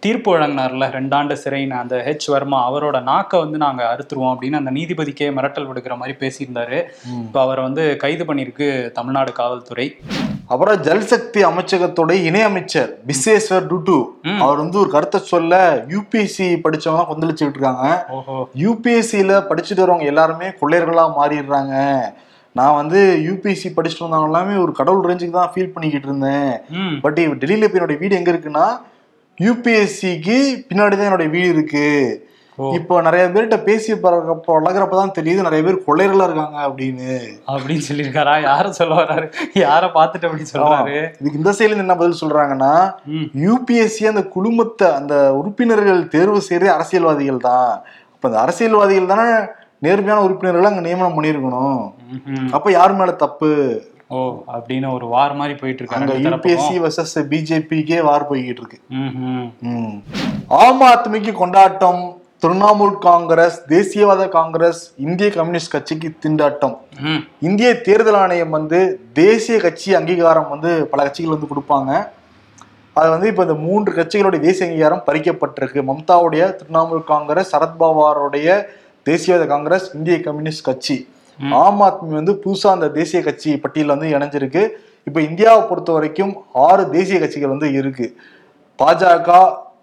தீர்ப்பு 0.00 0.30
வழங்கினார்ல 0.34 0.88
ரெண்டாண்டு 0.98 1.36
சிறைன்னு 1.44 1.76
அந்த 1.82 1.96
ஹெச் 2.08 2.28
வர்மா 2.34 2.70
அவரோட 2.70 3.02
நாக்கை 3.02 3.40
வந்து 3.40 3.58
நாங்க 3.58 3.84
அறுத்துருவோம் 3.92 4.32
அப்படின்னு 4.34 4.60
அந்த 4.62 4.70
நீதிபதிக்கே 4.70 5.25
மிரட்டல் 5.36 5.68
விடுக்கிற 5.68 5.96
மாதிரி 6.00 6.14
பேசியிருந்தாரு. 6.22 6.78
இப்போ 7.26 7.40
அவரை 7.44 7.62
வந்து 7.68 7.84
கைது 8.04 8.24
பண்ணியிருக்கு 8.28 8.68
தமிழ்நாடு 8.98 9.32
காவல்துறை. 9.40 9.86
அப்புறம் 10.52 10.82
ஜல்சக்தி 10.86 11.40
அமைச்சகத்தோட 11.50 12.12
இணை 12.26 12.42
அமைச்சர் 12.48 12.90
பிஸ்வேஸ்வர் 13.08 13.70
டுட்டு. 13.70 13.96
அவர் 14.44 14.62
வந்து 14.62 14.78
ஒரு 14.82 14.90
கருத்தை 14.96 15.20
சொல்ல 15.32 15.54
யூபிஎஸ்சி 15.94 16.46
படிச்சவங்க 16.66 17.06
கொந்தளிச்சுக்கிட்டு 17.08 17.58
இருக்காங்க. 17.58 17.86
யூபிஎஸ்சியில 18.64 19.40
படிச்சுட்டு 19.50 19.84
வரவங்க 19.84 20.12
எல்லாருமே 20.12 20.48
கொள்ளையர்களா 20.60 21.06
மாறிடுறாங்க. 21.18 21.74
நான் 22.58 22.78
வந்து 22.80 23.00
யூபிஎஸ்சி 23.28 23.70
படிச்சுட்டு 23.76 24.04
வந்தவங்க 24.04 24.30
எல்லாமே 24.30 24.54
ஒரு 24.64 24.72
கடவுள் 24.78 25.08
ரேஞ்சுக்கு 25.08 25.38
தான் 25.38 25.50
ஃபீல் 25.54 25.72
பண்ணிக்கிட்டு 25.72 26.08
இருந்தேன். 26.10 26.52
பட் 27.02 27.18
டெல்லியில 27.42 27.66
இப்ப 27.68 27.78
என்னோட 27.78 27.96
வீடு 28.02 28.18
எங்க 28.20 28.30
இருக்குன்னா 28.34 28.66
யூபிஎஸ்சிக்கு 29.38 30.36
பின்னாடி 30.68 30.94
தான் 30.94 31.08
என்னோட 31.08 31.26
வீடு 31.34 31.48
இருக்கு. 31.56 31.88
இப்போ 32.74 33.00
நிறைய 33.00 33.26
பேர்கிட்ட 33.26 33.62
பேசி 33.62 33.96
பழக- 33.96 34.44
பழகுறப்ப 34.46 34.88
தான் 34.90 35.12
தெரியுது 35.18 35.42
நிறைய 35.42 35.62
பேர் 35.64 35.82
கொள்ளையர்களா 35.86 36.24
இருக்காங்க 36.24 36.68
அப்படின்னு. 36.68 37.18
அப்படின்னு 37.46 37.82
சொல்லியிருக்காரா? 37.88 38.42
யார 38.42 38.68
சொல்ல 38.68 38.94
வர்றாரு 38.94 39.26
யார 39.54 39.84
பார்த்துட்டு 39.88 40.26
அப்படி 40.28 40.42
சொல்றாரு? 40.52 41.08
இதுக்கு 41.20 41.38
இந்த 41.38 41.50
சைடுல 41.50 41.76
என்ன 41.76 41.96
பதில் 41.96 42.20
சொல்றாங்கன்னா 42.20 42.92
யூபிஎஸ்சி 43.36 44.06
அந்த 44.06 44.24
குழுமத்தை 44.24 44.92
அந்த 44.92 45.34
உறுப்பினர்கள் 45.34 46.08
தேர்வு 46.08 46.40
செய்யறது 46.40 46.72
அரசியல்வாதிகள் 46.72 47.36
தான். 47.36 47.82
அப்ப 48.14 48.28
அந்த 48.28 48.40
அரசியல்வாதிகள் 48.40 49.06
தானே 49.06 49.44
நேர்மையான 49.78 50.22
உறுப்பினர்களை 50.22 50.70
அங்க 50.70 50.80
நியமனம் 50.80 51.22
பண்ணியிருக்கணும். 51.22 51.92
அப்ப 52.52 52.70
யார் 52.70 52.94
மேல 52.94 53.10
தப்பு? 53.12 53.50
ஓ 54.08 54.16
அப்படின்னு 54.52 54.92
ஒரு 54.92 55.06
வார் 55.06 55.34
மாதிரி 55.34 55.58
போயிட்டு 55.58 55.82
இருக்காங்க 55.82 56.12
யூபிஎஸ்சி 56.36 56.76
வர்சஸ் 56.80 57.24
பிஜேபிக்கே 57.30 58.02
வார் 58.02 58.30
போய்கிட்டு 58.30 58.62
இருக்கு. 58.62 58.78
ஆம் 60.48 60.82
ஆத்மிக்கு 60.82 61.32
கொண்டாட்டம் 61.32 62.15
திரிணாமுல் 62.46 62.92
காங்கிரஸ் 63.06 63.56
தேசியவாத 63.72 64.24
காங்கிரஸ் 64.34 64.80
இந்திய 65.04 65.28
கம்யூனிஸ்ட் 65.36 65.72
கட்சிக்கு 65.72 66.08
திண்டாட்டம். 66.24 66.74
இந்திய 67.48 67.68
தேர்தல் 67.86 68.18
ஆணையம் 68.20 68.52
வந்து 68.56 68.80
தேசிய 69.18 69.56
கட்சி 69.64 69.88
அங்கீகாரம் 69.98 70.46
வந்து 70.52 70.70
பல 70.92 70.98
கட்சிகள் 71.06 71.34
வந்து 71.34 71.48
கொடுப்பாங்க. 71.52 71.90
அது 73.00 73.08
வந்து 73.14 73.30
இப்போ 73.32 73.42
இந்த 73.46 73.56
மூன்று 73.64 73.90
கட்சிகளுடைய 73.98 74.40
தேசிய 74.46 74.68
அங்கீகாரம் 74.68 75.02
பறிக்கப்பட்டிருக்கு. 75.08 75.82
மம்தாவுடைய 75.90 76.42
திரிணாமுல் 76.60 77.04
காங்கிரஸ் 77.12 77.52
சரத்பவாருடைய 77.54 78.60
தேசியவாத 79.10 79.46
காங்கிரஸ் 79.54 79.88
இந்திய 79.98 80.18
கம்யூனிஸ்ட் 80.28 80.66
கட்சி. 80.70 80.98
ஆம் 81.64 81.84
ஆத்மி 81.88 82.14
வந்து 82.20 82.36
புதுசா 82.46 82.70
அந்த 82.76 82.90
தேசிய 83.00 83.22
கட்சி 83.28 83.52
பட்டியலில் 83.66 83.96
வந்து 83.96 84.14
இணைஞ்சிருக்கு. 84.16 84.64
இப்போ 85.08 85.20
இந்தியாவை 85.30 85.62
பொறுத்த 85.70 85.92
வரைக்கும் 85.98 86.34
ஆறு 86.68 86.84
தேசிய 86.96 87.18
கட்சிகள் 87.24 87.54
வந்து 87.56 87.70
இருக்கு. 87.82 88.08
பாஜக 88.78 89.30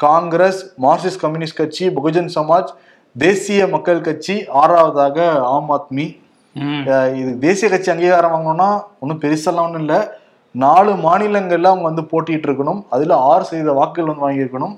காங்கிரஸ் 0.03 0.61
மார்க்சிஸ்ட் 0.81 1.21
கம்யூனிஸ்ட் 1.21 1.55
கட்சி 1.55 1.87
பகுஜன் 1.87 2.29
சமாஜ் 2.35 2.71
தேசிய 3.17 3.67
மக்கள் 3.67 4.01
கட்சி 4.01 4.35
ஆறாவதாக 4.63 5.27
ஆம் 5.53 5.71
ஆத்மி. 5.75 6.05
இது 7.15 7.37
தேசிய 7.39 7.71
கட்சி 7.71 7.91
அங்கீகாரம் 7.91 8.33
வாங்கணும்னா 8.33 8.81
ஒன்றும் 8.99 9.19
பெருசெல்லாம் 9.19 9.65
ஒன்றும் 9.67 9.85
இல்லை. 9.85 9.99
நாலு 10.51 10.93
மாநிலங்கள்ல 10.93 11.69
அவங்க 11.71 11.89
வந்து 11.89 12.01
போட்டிட்டு 12.01 12.47
இருக்கணும். 12.47 12.81
அதுல 12.89 13.15
ஆறு 13.15 13.43
சதவீத 13.43 13.71
வாக்குகள் 13.71 14.15
வந்து 14.15 14.25
வாங்கியிருக்கணும். 14.25 14.75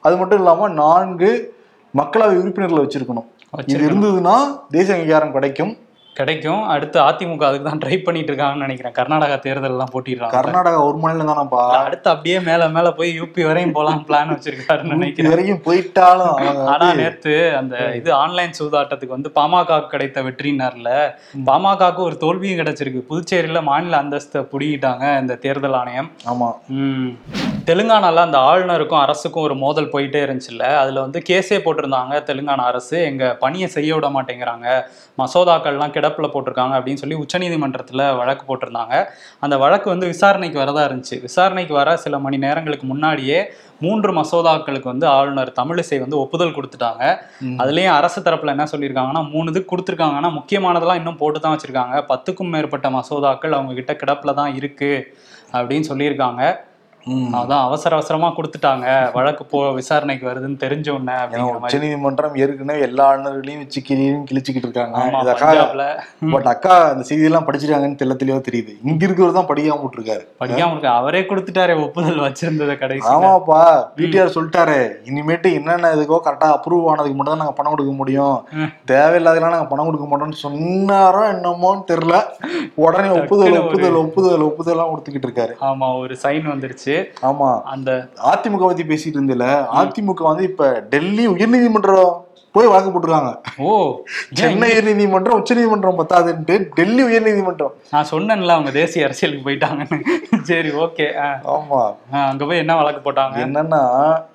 அது 0.00 0.16
மட்டும் 0.16 0.38
இல்லாம 0.38 0.68
நான்கு 0.68 1.54
மக்களவை 1.96 2.36
உறுப்பினர்களை 2.36 2.84
வச்சிருக்கணும். 2.84 3.28
இது. 3.66 3.90
இருந்ததுன்னா 3.90 4.36
தேசிய 4.70 4.94
அங்கீகாரம் 4.94 5.32
கிடைக்கும். 5.32 5.76
கிடைக்கும். 6.16 6.62
அடுத்து 6.72 6.98
அதிமுக 7.00 7.44
அதுக்கு 7.48 7.68
தான் 7.68 7.80
ட்ரை 7.82 7.96
பண்ணிட்டு 8.02 8.30
இருக்காங்கன்னு 8.30 8.66
நினைக்கிறேன். 8.66 8.94
கர்நாடகா 8.98 9.36
தேர்தல் 9.46 9.74
எல்லாம் 9.74 9.92
போட்டிடுறாங்க. 9.94 10.34
கர்நாடகா 10.36 10.78
ஒரு 10.88 10.98
மாநிலம் 11.02 11.30
தானப்பா 11.30 11.62
அடுத்து 11.80 12.08
அப்படியே 12.12 12.38
மேல 12.48 12.68
மேல 12.68 12.90
போய் 12.92 13.10
யூபி 13.20 13.44
வரையும் 13.48 13.74
போலாம் 13.78 14.04
பிளான் 14.10 14.32
வச்சிருக்காருன்னு 14.34 14.94
நினைக்கிறேன். 14.96 15.32
வரைக்கும் 15.34 15.64
போயிட்டாலும் 15.68 16.36
ஆனா 16.74 16.88
நேத்து 17.00 17.34
அந்த 17.60 17.76
இது 18.00 18.12
ஆன்லைன் 18.14 18.56
சூதாட்டத்துக்கு 18.60 19.16
வந்து 19.16 19.32
பாமக 19.38 19.80
கிடைத்த 19.94 20.22
வெற்றினார்ல 20.28 20.90
பாமகவுக்கு 21.50 22.02
ஒரு 22.08 22.18
தோல்வியும் 22.24 22.60
கிடைச்சிருக்கு. 22.62 23.02
புதுச்சேரியில 23.10 23.62
மாநில 23.62 24.02
அந்தஸ்தை 24.02 24.42
புடிக்கிட்டாங்க 24.52 25.20
இந்த 25.22 25.36
தேர்தல் 25.46 25.78
ஆணையம். 25.80 26.10
ஆமா. 26.32 26.50
ம். 26.78 27.10
தெலுங்கானால 27.68 28.22
அந்த 28.26 28.38
ஆளுநருக்கும் 28.48 29.00
அரசுக்கும் 29.02 29.44
ஒரு 29.48 29.54
மோதல் 29.62 29.90
போயிட்டே 29.92 30.20
இருந்துச்சுல்ல. 30.24 30.64
அதுல 30.80 31.02
வந்து 31.04 31.18
கேஸே 31.28 31.58
போட்டிருந்தாங்க 31.64 32.14
தெலுங்கானா 32.28 32.64
அரசு. 32.70 32.96
எங்க 33.10 33.24
பணியை 33.42 33.68
செய்ய 33.74 33.90
விட 33.96 34.08
மாட்டேங்கிறாங்க. 34.16 34.66
மசோதாக்கள்லாம் 35.20 35.94
கிடப்புல 35.96 36.28
போட்டிருக்காங்க 36.32 36.74
அப்படின்னு 36.78 37.02
சொல்லி 37.02 37.18
உச்சநீதிமன்றத்துல 37.22 38.08
வழக்கு 38.20 38.44
போட்டிருந்தாங்க. 38.48 38.96
அந்த 39.46 39.54
வழக்கு 39.64 39.88
வந்து 39.92 40.10
விசாரணைக்கு 40.12 40.60
வரதா 40.62 40.82
இருந்துச்சு. 40.88 41.18
விசாரணைக்கு 41.26 41.76
வர 41.80 41.94
சில 42.04 42.18
மணி 42.26 42.38
நேரங்களுக்கு 42.46 42.88
முன்னாடியே 42.92 43.38
மூன்று 43.84 44.12
மசோதாக்களுக்கு 44.18 44.92
வந்து 44.92 45.08
ஆளுநர் 45.16 45.54
தமிழிசை 45.60 46.00
வந்து 46.04 46.18
ஒப்புதல் 46.24 46.54
கொடுத்துட்டாங்க. 46.58 47.02
அதுலயும் 47.62 47.96
அரசு 48.00 48.20
தரப்புல 48.28 48.56
என்ன 48.56 48.68
சொல்லியிருக்காங்கன்னா 48.74 49.24
மூணு 49.32 49.50
இது 49.54 49.62
கொடுத்துருக்காங்கன்னா 49.72 50.32
முக்கியமானதெல்லாம் 50.38 51.02
இன்னும் 51.02 51.20
போட்டு 51.24 51.40
தான் 51.40 51.56
வச்சிருக்காங்க. 51.56 51.96
பத்துக்கும் 52.12 52.52
மேற்பட்ட 52.56 52.90
மசோதாக்கள் 52.98 53.58
அவங்க 53.58 53.74
கிட்ட 53.80 53.94
கிடப்புல 54.04 54.34
தான் 54.42 54.54
இருக்கு 54.60 54.92
அப்படின்னு 55.56 55.88
சொல்லியிருக்காங்க. 55.92 56.44
அதான் 57.34 57.62
அவசர 57.62 57.94
அவசரமா 57.94 58.32
கொடுத்துட்டாங்க. 58.36 58.84
வழக்கு 59.12 59.44
போ 59.44 59.72
விசாரணைக்கு 59.72 60.28
வருதுன்னு 60.28 60.56
தெரிஞ்ச 60.56 60.90
உடனே 60.90 61.16
உச்ச 61.58 61.78
நீதிமன்றம் 61.78 62.34
ஏற்கனவே 62.34 62.80
எல்லா 62.80 63.12
ஆளுநர்களையும் 63.12 63.56
வச்சு 63.56 63.82
கிளியும் 63.82 64.26
கிழிச்சுக்கிட்டு 64.30 64.66
இருக்காங்க. 64.66 64.96
பட் 66.30 66.46
அக்கா 66.46 66.88
அந்த 66.88 67.04
செய்தியெல்லாம் 67.08 67.46
படிச்சிருக்காங்கன்னு 67.46 68.00
தெள்ள 68.02 68.14
தெளிவா 68.14 68.40
தெரியுது. 68.48 68.72
இங்க 68.84 69.06
இருக்கிறவர் 69.06 69.32
தான் 69.32 69.46
படிக்காம 69.46 69.80
விட்டுருக்காரு. 69.82 70.24
படிக்காம 70.40 70.70
இருக்கு 70.70 70.88
அவரே 70.92 71.20
கொடுத்துட்டாரே 71.20 71.82
ஒப்புதல் 71.82 72.20
வச்சிருந்ததை 72.20 72.78
கடைசி 72.78 73.08
ஆமாப்பா 73.08 73.60
பிடிஆர் 73.96 74.34
சொல்லிட்டாரு 74.34 74.78
இனிமேட்டு 75.04 75.52
என்னென்ன 75.52 75.92
இதுக்கோ 75.94 76.20
கரெக்டா 76.24 76.56
அப்ரூவ் 76.56 76.86
ஆனதுக்கு 76.86 77.14
மட்டும் 77.14 77.34
தான் 77.34 77.36
நாங்க 77.36 77.52
பணம் 77.52 77.70
கொடுக்க 77.70 77.92
முடியும். 77.92 78.36
தேவையில்லாதெல்லாம் 78.86 79.50
நாங்க 79.50 79.66
பணம் 79.66 79.86
கொடுக்க 79.86 80.08
மாட்டோம்னு 80.08 80.42
சொன்னாரோ 80.42 81.22
என்னமோன்னு 81.32 81.84
தெரியல. 81.92 82.16
உடனே 82.74 83.08
ஒப்புதல் 83.18 83.52
ஒரு- 83.52 83.62
ஒப்புதல் 83.64 84.00
ஒப்புதல் 84.04 84.46
ஒப்புதல்லாம் 84.46 84.90
கொடுத்துக்கிட்டு 84.90 85.28
இருக்காரு. 85.28 85.52
ஆமா 85.62 85.98
ஒரு 85.98 86.16
சைன் 86.22 86.46
வந்துருச்சு. 86.48 86.93
ஆமா. 87.22 87.62
அந்த 87.66 87.90
அதிமுக 88.26 88.60
பத்தி 88.60 88.82
பேசிட்டு 88.82 89.18
இருந்தில 89.18 89.46
அதிமுக 89.74 90.22
வந்து 90.22 90.42
இப்ப 90.42 90.68
டெல்லி 90.90 91.28
உயர்நீதிமன்றம் 91.28 92.12
போய் 92.54 92.68
வாக்கு 92.72 92.90
போட்டிருக்காங்க. 92.90 93.30
ஓ 93.66 93.70
சென்னை 94.38 94.66
உயர்நீதிமன்றம் 94.72 95.38
உச்ச 95.40 95.54
நீதிமன்றம் 95.54 95.98
பத்தாதுன்ட்டு 96.00 96.56
டெல்லி 96.76 97.02
உயர்நீதிமன்றம். 97.02 97.72
நான் 97.94 98.08
சொன்னேன்ல 98.10 98.56
அவங்க 98.56 98.70
தேசிய 98.70 99.06
அரசியலுக்கு 99.06 99.46
போயிட்டாங்கன்னு. 99.46 99.98
சரி 100.50 100.70
ஓகே. 100.84 101.06
ஆமா. 101.54 101.80
அங்க 102.30 102.44
போய் 102.50 102.62
என்ன 102.64 102.76
வழக்கு 102.80 103.00
போட்டாங்க? 103.06 103.36
என்னன்னா 103.46 103.82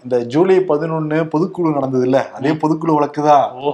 இந்த 0.04 0.18
ஜூலை 0.34 0.58
பதினொன்னு 0.72 1.20
பொதுக்குழு 1.34 1.76
நடந்தது 1.78 2.06
இல்ல 2.10 2.22
அதே 2.40 2.54
பொதுக்குழு 2.64 2.98
வழக்கு 2.98 3.24
தான். 3.30 3.46
ஓ. 3.62 3.74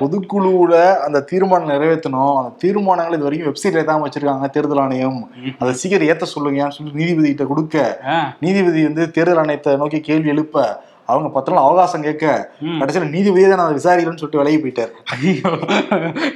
பொதுக்குழுவுல 0.00 0.74
அந்த 1.06 1.24
தீர்மானம் 1.32 1.72
நிறைவேற்றணும். 1.74 2.34
அந்த 2.40 2.52
தீர்மானங்கள் 2.64 3.16
இது 3.18 3.28
வரைக்கும் 3.28 3.50
வெப்சைட்ல 3.50 3.84
தான் 3.84 4.04
வச்சிருக்காங்க 4.06 4.50
தேர்தல் 4.56 4.82
ஆணையம். 4.84 5.20
அதை 5.58 5.72
சீக்கிரம் 5.82 6.10
ஏத்த 6.12 6.28
சொல்லுங்கன்னு 6.34 6.76
சொல்லி 6.78 6.92
நீதிபதி 7.02 7.30
கிட்ட 7.32 7.46
கொடுக்க 7.52 7.74
நீதிபதி 8.44 8.82
வந்து 8.88 9.04
தேர்தல் 9.16 9.40
ஆணையத்தை 9.42 9.72
நோக்கி 9.82 10.00
கேள்வி 10.10 10.28
எழுப்ப 10.34 10.66
அவங்க 11.12 11.28
பத்து 11.34 11.50
நாள் 11.52 11.66
அவகாசம் 11.66 12.04
கேட்க. 12.06 12.24
கடைசியில 12.80 13.08
நீதிபதியே 13.14 13.48
தான் 13.48 13.58
நான் 13.60 13.68
அதை 13.68 13.76
விசாரிக்கிறேன்னு 13.78 14.20
சொல்லிட்டு 14.22 14.40
விலகி 14.40 14.58
போயிட்டாரு. 14.62 14.92
ஐயோ 15.14 15.50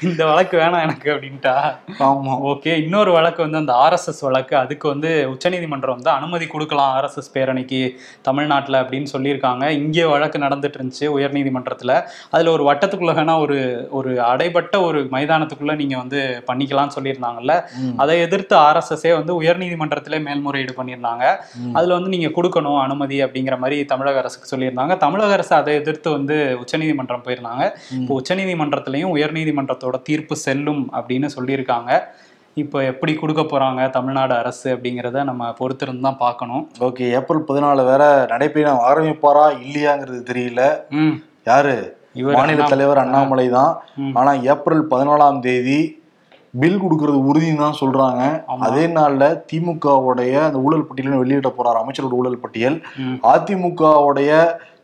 இந்த 0.08 0.20
வழக்கு 0.30 0.56
வேணாம் 0.62 0.84
எனக்கு 0.86 1.08
அப்படின்ட்டா? 1.14 1.54
ஆமா. 2.08 2.34
ஓகே 2.50 2.72
இன்னொரு 2.84 3.10
வழக்கு 3.16 3.40
வந்து 3.46 3.60
அந்த 3.62 3.72
ஆர்எஸ்எஸ் 3.84 4.22
வழக்கு. 4.26 4.54
அதுக்கு 4.62 4.86
வந்து 4.92 5.10
உச்சநீதிமன்றம் 5.32 5.96
வந்து 5.98 6.12
அனுமதி 6.18 6.48
கொடுக்கலாம் 6.54 6.92
ஆர்எஸ்எஸ் 6.98 7.32
பேரணிக்கு 7.36 7.80
தமிழ்நாட்டில் 8.28 8.78
அப்படின்னு 8.82 9.10
சொல்லியிருக்காங்க. 9.14 9.64
இங்கே 9.82 10.04
வழக்கு 10.14 10.44
நடந்துட்டு 10.46 10.78
இருந்துச்சு 10.80 11.08
உயர்நீதிமன்றத்தில். 11.16 11.94
அதில் 12.34 12.52
ஒரு 12.56 12.64
வட்டத்துக்குள்ள 12.70 13.14
வேணா 13.20 13.36
ஒரு 13.46 13.58
ஒரு 14.00 14.12
அடைபட்ட 14.32 14.74
ஒரு 14.88 15.02
மைதானத்துக்குள்ள 15.16 15.74
நீங்க 15.82 15.96
வந்து 16.02 16.20
பண்ணிக்கலாம்னு 16.50 16.96
சொல்லியிருந்தாங்கல்ல. 16.98 17.56
அதை 18.04 18.16
எதிர்த்து 18.26 18.56
ஆர்எஸ்எஸ்ஸே 18.68 19.12
வந்து 19.18 19.34
உயர்நீதிமன்றத்திலே 19.42 20.20
மேல்முறையீடு 20.28 20.78
பண்ணியிருந்தாங்க. 20.80 21.24
அதுல 21.78 21.92
வந்து 21.98 22.14
நீங்க 22.16 22.30
கொடுக்கணும் 22.38 22.80
அனுமதி 22.86 23.18
அப்படிங்கிற 23.26 23.58
மாதிரி 23.64 23.78
தமிழக 23.92 24.18
அரசுக்கு 24.24 24.50
சொல்லியிருந்தாங்க. 24.60 24.96
தமிழக 24.96 25.32
அரசு 25.32 25.54
அதை 25.54 25.74
எதிர்த்து 25.74 26.10
வந்து 26.10 26.58
உச்சநீதிமன்றம் 26.58 27.24
போயிருந்தாங்க. 27.26 27.64
இப்போ 28.00 28.14
உச்சநீதிமன்றத்திலையும் 28.20 29.14
உயர்நீதிமன்றத்தோட 29.16 30.02
தீர்ப்பு 30.02 30.36
செல்லும் 30.36 30.90
அப்படின்னு 30.92 31.30
சொல்லியிருக்காங்க. 31.36 31.92
இப்போ 32.56 32.82
எப்படி 32.82 33.14
கொடுக்க 33.14 33.42
போறாங்க 33.42 33.90
தமிழ்நாடு 33.90 34.34
அரசு 34.34 34.76
அப்படிங்கிறத 34.76 35.24
நம்ம 35.24 35.54
பொறுத்திருந்து 35.58 36.00
தான் 36.00 36.18
பார்க்கணும். 36.18 36.68
ஓகே 36.78 37.04
ஏப்ரல் 37.10 37.44
பதினாலு 37.48 37.84
வேற 37.84 38.26
நடைபயணம் 38.30 38.84
ஆரம்பிப்பாரா 38.88 39.46
இல்லையாங்கிறது 39.64 40.20
தெரியல. 40.32 40.62
ம். 40.90 41.14
யாரு? 41.44 41.98
மாநில 42.36 42.62
தலைவர் 42.64 42.98
அண்ணாமலை 42.98 43.48
தான். 43.48 43.72
ம். 43.96 44.12
ஆனா 44.14 44.32
ஏப்ரல் 44.32 44.84
பதினாலாம் 44.90 45.40
தேதி 45.40 45.99
பில் 46.54 46.80
கொடுக்கறது 46.82 47.18
உறுதின்னு 47.30 47.62
தான் 47.64 47.80
சொல்றாங்க. 47.80 48.22
அதே 48.66 48.86
நாள்ல 48.86 49.24
திமுகவுடைய 49.52 50.32
அந்த 50.46 50.58
ஊழல் 50.58 50.86
பட்டியலை 50.88 51.18
வெளியிட 51.18 51.50
போறார் 51.58 51.80
அமைச்சரோட 51.82 52.16
ஊழல் 52.22 52.42
பட்டியல். 52.44 52.78
அதிமுகவுடைய 53.34 54.30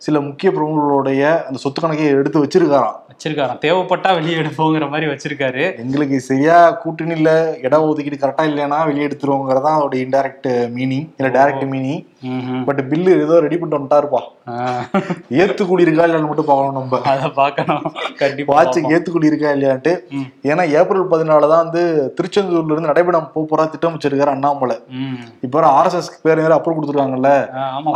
சில 0.04 0.20
முக்கிய 0.20 0.52
பிரமுகர்களுடைய 0.52 1.22
அந்த 1.46 1.58
சொத்து 1.62 1.80
கணக்கை 1.80 2.06
எடுத்து 2.06 2.42
வச்சிருக்காராம் 2.44 2.98
வச்சிருக்காராம். 3.16 3.60
தேவைப்பட்டா 3.64 4.10
வெளியே 4.16 4.38
எடுப்போங்கிற 4.40 4.86
மாதிரி 4.92 5.06
வச்சிருக்காரு. 5.10 5.62
எங்களுக்கு 5.82 6.16
சரியா 6.30 6.56
கூட்டணியில 6.82 7.30
இட 7.66 7.74
ஒதுக்கீடு 7.90 8.16
கரெக்டா 8.22 8.44
இல்லைன்னா 8.50 8.78
வெளியே 8.88 9.06
எடுத்துருவோங்கிறதா 9.08 9.70
அதோட 9.76 9.96
இன்டைரக்ட் 10.04 10.48
மீனிங் 10.76 11.06
இல்ல 11.18 11.30
டைரக்ட் 11.36 11.66
மீனிங். 11.74 12.02
பட் 12.68 12.80
பில்லு 12.90 13.10
ஏதோ 13.24 13.34
ரெடி 13.44 13.56
பண்ணிட்டு 13.56 13.78
வந்துட்டாருப்பா. 13.78 14.20
ஏத்துக்கூடி 15.40 15.84
இருக்கா 15.86 16.04
இல்லைன்னு 16.08 16.30
மட்டும் 16.30 16.48
பார்க்கணும் 16.50 16.76
நம்ம. 16.78 17.00
அத 17.12 17.28
பார்க்கணும். 17.40 17.84
கண்டிப்பா 18.20 18.54
வாட்சுக்கு. 18.56 18.92
ஏத்துக்கூடி 18.94 19.30
இருக்கா 19.30 19.50
இல்லையான்ட்டு. 19.56 19.92
ஏன்னா 20.50 20.64
ஏப்ரல் 20.78 21.10
பதினாலு 21.12 21.50
தான் 21.52 21.64
வந்து 21.64 21.82
திருச்செந்தூர்ல 22.18 22.72
இருந்து 22.74 22.90
நடைபெறம் 22.92 23.30
போக 23.34 23.44
போறா 23.52 23.66
திட்டம் 23.74 23.94
வச்சிருக்காரு 23.96 24.34
அண்ணாமலை. 24.34 24.76
இப்ப 25.46 25.64
ஆர்எஸ்எஸ் 25.78 26.10
பேர் 26.26 26.44
வேற 26.44 26.54
அப்ரூவ் 26.58 26.78
கொடுத்துருக்காங்கல்ல. 26.78 27.32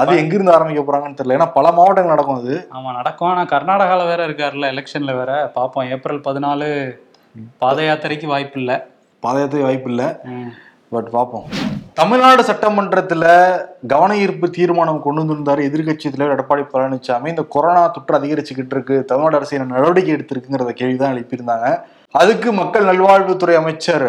அது 0.02 0.12
எங்க 0.22 0.34
இருந்து 0.38 0.56
ஆரம்பிக்க 0.56 0.84
போறாங்கன்னு 0.88 1.18
தெரியல. 1.20 1.38
ஏன்னா 1.38 1.50
பல 1.58 1.72
மாவட்டங்கள் 1.78 2.14
நடக்கும் 2.14 2.40
அது. 2.42 2.56
ஆமா 2.78 2.90
நடக்கும். 3.00 3.30
ஆனா 3.32 3.44
கர்நாடகால 3.54 4.06
வேற 4.12 4.20
இருக்காருல்ல 4.28 4.72
எலெக்ஷன்ல 4.74 5.09
வேற 5.18 5.52
பாப்போம். 5.56 5.88
ஏப்ரல் 5.94 6.24
பதினாலு 6.26 6.68
பாத 7.62 7.78
யாத்திரைக்கு 7.82 8.26
வாய்ப்பு 8.26 8.58
இல்ல 8.60 8.72
பாதயாத்திரை 9.22 9.62
வாய்ப்பு 9.68 9.90
இல்ல. 9.92 10.04
பட் 10.92 11.10
பார்ப்போம் 11.10 11.46
தமிழ்நாடு 11.98 12.42
சட்டமன்றத்துல 12.48 13.24
கவன 13.92 14.16
ஈர்ப்பு 14.22 14.46
தீர்மானம் 14.56 15.02
கொண்டு 15.02 15.20
வந்திருந்தாரு 15.22 15.62
எதிர்க்கட்சி 15.68 16.10
தலைவர் 16.12 16.34
எடப்பாடி 16.36 16.64
பழனிசாமி. 16.72 17.28
இந்த 17.32 17.42
கொரோனா 17.54 17.82
தொற்று 17.86 18.18
அதிகரிச்சுக்கிட்டு 18.18 18.74
இருக்கு. 18.76 18.96
தமிழ்நாடு 19.10 19.38
அரசு 19.38 19.56
என்ன 19.56 19.74
நடவடிக்கை 19.74 20.12
எடுத்திருக்குங்கிறத 20.16 20.72
கேள்விதான் 20.80 21.14
எழுப்பியிருந்தாங்க. 21.14 21.68
அதுக்கு 22.14 22.48
மக்கள் 22.60 22.88
நல்வாழ்வுத்துறை 22.90 23.56
அமைச்சர் 23.62 24.08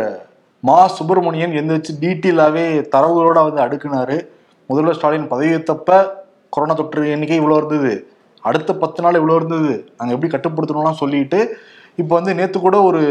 மா. 0.63 0.77
சுப்பிரமணியன் 0.97 1.57
எந்திரிச்சு 1.59 1.93
டீட்டெயிலாவே 2.03 2.65
தரவுகளோட 2.95 3.39
வந்து 3.47 3.63
அடுக்குனாரு. 3.65 4.17
முதல்வர் 4.69 4.97
ஸ்டாலின் 4.97 5.29
பதவியேற்றப்ப 5.31 5.91
கொரோனா 6.49 6.73
தொற்று 6.79 7.11
எண்ணிக்கை 7.15 7.37
இவ்வளோ 7.41 7.57
இருந்தது. 7.61 7.93
அடுத்த 8.47 8.73
பத்து 8.83 9.03
நாள் 9.03 9.19
இவ்வளோ 9.19 9.37
இருந்தது. 9.39 9.73
நாங்கள் 9.97 10.15
எப்படி 10.15 10.31
கட்டுப்படுத்தணும்லாம் 10.33 11.01
சொல்லிட்டு 11.01 11.39
இப்போ 12.01 12.13
வந்து 12.17 12.33
நேத்து 12.37 12.57
கூட 12.59 12.77
ஒரு 12.89 13.01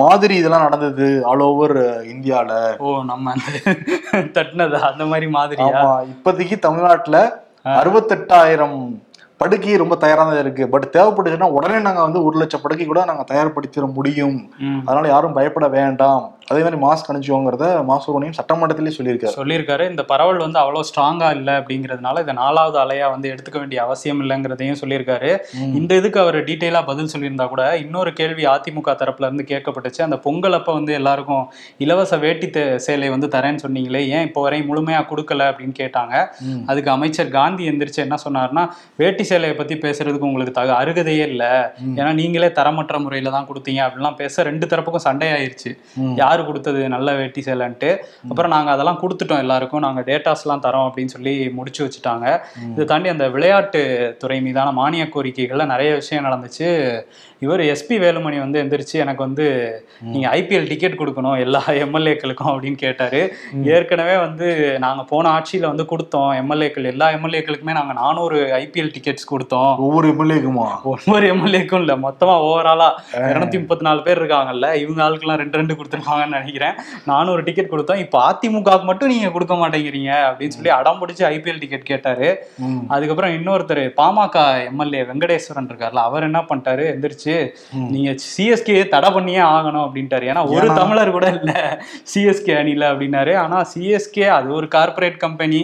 மாதிரி 0.00 0.34
இதெல்லாம் 0.40 0.64
நடந்தது 0.66 1.06
ஆல் 1.30 1.44
ஓவர் 1.46 1.76
இந்தியால. 2.12 2.50
ஓ 2.84 2.90
நம்ம 3.10 3.34
தட்டினது? 4.36 4.76
அந்த 4.90 5.04
மாதிரி 5.12 5.26
மாதிரியா? 5.38 5.66
ஆமா 5.68 5.92
இப்போதைக்கு 6.12 6.58
தமிழ்நாட்டுல 6.66 7.18
அறுபத்தெட்டாயிரம் 7.80 8.78
படுக்கை 9.40 9.72
ரொம்ப 9.82 9.94
தயாராக 10.02 10.28
தான் 10.28 10.44
இருக்கு. 10.44 10.64
பட் 10.74 10.86
தேவைப்பட்டுச்சுன்னா 10.96 11.48
உடனே 11.56 11.78
நாங்க 11.86 12.02
வந்து 12.06 12.20
ஒரு 12.26 12.36
லட்சம் 12.42 12.62
படுக்கை 12.62 12.86
கூட 12.86 13.00
நாங்க 13.10 13.24
தயார்படுத்திட 13.32 13.86
முடியும். 13.96 14.38
அதனால 14.86 15.06
யாரும் 15.14 15.36
பயப்பட 15.38 15.68
வேண்டாம். 15.78 16.24
அதே 16.50 16.60
மாதிரி 16.64 16.78
மாஸ்க் 16.84 17.08
அணிச்சுவோங்கிறத 17.10 17.68
மாசுவரணியும் 17.88 18.36
சட்டமன்றத்திலே 18.38 18.92
சொல்லியிருக்காரு 18.96 19.36
சொல்லியிருக்காரு 19.38 19.84
இந்த 19.92 20.02
பரவல் 20.10 20.42
வந்து 20.44 20.58
அவ்வளோ 20.62 20.82
ஸ்ட்ராங்கா 20.88 21.28
இல்லை 21.38 21.54
அப்படிங்கிறதுனால 21.60 22.20
இதை 22.24 22.34
நாலாவது 22.40 22.78
அலையா 22.82 23.06
வந்து 23.14 23.30
எடுத்துக்க 23.32 23.58
வேண்டிய 23.62 23.78
அவசியம் 23.86 24.20
இல்லைங்கிறதையும் 24.24 24.78
சொல்லியிருக்காரு. 24.82 25.30
இந்த 25.78 25.92
இதுக்கு 26.00 26.18
அவர் 26.24 26.38
டீட்டெயிலா 26.48 26.82
பதில் 26.90 27.10
சொல்லியிருந்தா 27.12 27.46
கூட 27.52 27.64
இன்னொரு 27.84 28.12
கேள்வி 28.20 28.44
அதிமுக 28.52 28.94
தரப்புல 29.00 29.28
இருந்து 29.30 29.46
கேட்கப்பட்டுச்சு 29.50 30.02
அந்த 30.06 30.18
பொங்கல் 30.26 30.58
அப்ப 30.58 30.74
வந்து 30.78 30.94
எல்லாருக்கும் 31.00 31.44
இலவச 31.86 32.18
வேட்டி 32.26 32.48
சேலை 32.86 33.08
வந்து 33.14 33.30
தரேன்னு 33.34 33.64
சொன்னீங்களே 33.64 34.02
ஏன் 34.16 34.24
இப்போ 34.28 34.42
வரையும் 34.46 34.70
முழுமையா 34.70 35.00
கொடுக்கல 35.10 35.48
அப்படின்னு 35.50 35.76
கேட்டாங்க. 35.82 36.14
அதுக்கு 36.70 36.92
அமைச்சர் 36.96 37.34
காந்தி 37.38 37.68
எந்திரிச்சு 37.72 38.00
என்ன 38.06 38.18
சொன்னாருன்னா 38.26 38.64
வேட்டி 39.02 39.26
சேலையை 39.32 39.56
பத்தி 39.62 39.74
பேசுறதுக்கு 39.86 40.30
உங்களுக்கு 40.30 40.56
தக 40.60 40.72
அருகதையே 40.82 41.26
இல்லை. 41.32 41.52
ஏன்னா 41.98 42.10
நீங்களே 42.22 42.50
தரமற்ற 42.60 43.02
முறையில 43.04 43.34
தான் 43.36 43.50
கொடுத்தீங்க 43.50 43.82
அப்படிலாம் 43.88 44.18
பேச 44.22 44.42
ரெண்டு 44.50 44.70
தரப்புக்கும் 44.72 45.06
சண்டையாயிருச்சு. 45.08 45.72
யாரு 46.22 46.35
யாரு 46.36 46.48
கொடுத்தது 46.48 46.80
நல்ல 46.94 47.08
வேட்டி 47.18 47.40
சேலைன்ட்டு. 47.48 47.90
அப்புறம் 48.30 48.52
நாங்க 48.54 48.70
அதெல்லாம் 48.76 48.98
கொடுத்துட்டோம் 49.02 49.42
எல்லாருக்கும். 49.44 49.84
நாங்க 49.86 50.00
டேட்டாஸ்லாம் 50.08 50.64
தரோம் 50.64 50.86
அப்படின்னு 50.88 51.12
சொல்லி 51.16 51.34
முடிச்சு 51.58 51.80
வச்சுட்டாங்க. 51.84 52.26
இதை 52.72 52.84
தாண்டி 52.90 53.08
அந்த 53.12 53.26
விளையாட்டு 53.34 53.80
துறை 54.22 54.38
மீதான 54.46 54.72
மானிய 54.80 55.04
கோரிக்கைகள்ல 55.14 55.66
நிறைய 55.72 55.90
விஷயம் 56.00 56.26
நடந்துச்சு. 56.28 56.68
இவர் 57.44 57.62
எஸ்பி 57.72 57.96
வேலுமணி 58.02 58.38
வந்து 58.42 58.60
எந்திரிச்சு 58.62 58.96
எனக்கு 59.04 59.22
வந்து 59.26 59.46
நீங்க 60.12 60.26
ஐபிஎல் 60.38 60.68
டிக்கெட் 60.70 60.98
கொடுக்கணும் 61.00 61.38
எல்லா 61.44 61.60
எம்எல்ஏக்களுக்கும் 61.84 62.50
அப்படின்னு 62.52 62.78
கேட்டாரு. 62.84 63.20
ஏற்கனவே 63.76 64.14
வந்து 64.24 64.46
நாங்க 64.84 65.02
போன 65.10 65.32
ஆட்சியில 65.36 65.70
வந்து 65.72 65.86
கொடுத்தோம். 65.92 66.30
எம்எல்ஏக்கள் 66.42 66.90
எல்லா 66.92 67.08
எம்எல்ஏக்களுக்குமே 67.16 67.76
நாங்க 67.78 67.94
நானூறு 68.02 68.38
ஐபிஎல் 68.60 68.92
டிக்கெட்ஸ் 68.96 69.30
கொடுத்தோம். 69.32 69.72
ஒவ்வொரு 69.86 70.08
எம்எல்ஏக்குமா 70.14 70.68
ஒவ்வொரு 70.92 71.26
எம்எல்ஏக்கும் 71.34 71.82
இல்ல. 71.84 71.96
மொத்தமா 72.06 72.36
ஓவராலா 72.48 72.88
இருநூத்தி 73.30 73.58
முப்பத்தி 73.62 73.86
நாலு 73.88 74.02
பேர் 74.06 74.20
இருக்காங்கல்ல. 74.22 74.68
இவங்க 74.84 75.00
ஆளுக்கெல்லாம் 75.06 75.40
ரெண்டு 75.42 75.58
ரெண்டு 75.60 75.76
கொடுத்துருக்காங்கன்னு 76.26 76.40
நினைக்கிறேன். 76.40 76.74
நானூறு 77.10 77.42
டிக்கெட் 77.46 77.72
கொடுத்தோம். 77.72 78.02
இப்போ 78.04 78.18
அதிமுகவுக்கு 78.28 78.88
மட்டும் 78.90 79.12
நீங்க 79.14 79.30
கொடுக்க 79.34 79.54
மாட்டேங்கிறீங்க 79.62 80.12
அப்படின்னு 80.28 80.56
சொல்லி 80.56 80.72
அடம் 80.78 81.00
பிடிச்சி 81.02 81.24
ஐபிஎல் 81.32 81.60
டிக்கெட் 81.62 81.88
கேட்டாரு. 81.90 82.28
அதுக்கப்புறம் 82.94 83.34
இன்னொருத்தர் 83.38 83.82
பாமக 84.00 84.36
எம்எல்ஏ 84.70 85.02
வெங்கடேஸ்வரன் 85.10 85.70
இருக்கார்ல 85.70 86.02
அவர் 86.08 86.26
என்ன 86.28 86.40
பண்ணிட்டாரு? 86.50 86.84
எந்திரிச்சு 86.94 87.36
நீங்க 87.94 88.10
சிஎஸ்கே 88.30 88.76
தடை 88.94 89.10
பண்ணியே 89.16 89.42
ஆகணும் 89.54 89.84
அப்படின்ட்டாரு. 89.86 90.24
ஏன்னா 90.32 90.44
ஒரு? 90.54 90.66
தமிழர் 90.80 91.14
கூட 91.16 91.26
இல்ல. 91.36 91.52
சிஎஸ்கே 92.12 92.54
அணில 92.62 92.84
அப்படின்னாரு. 92.92 93.34
ஆனா 93.44 93.58
சிஎஸ்கே 93.72 94.26
அது 94.38 94.48
ஒரு 94.58 94.68
corporate 94.76 95.18
company. 95.24 95.62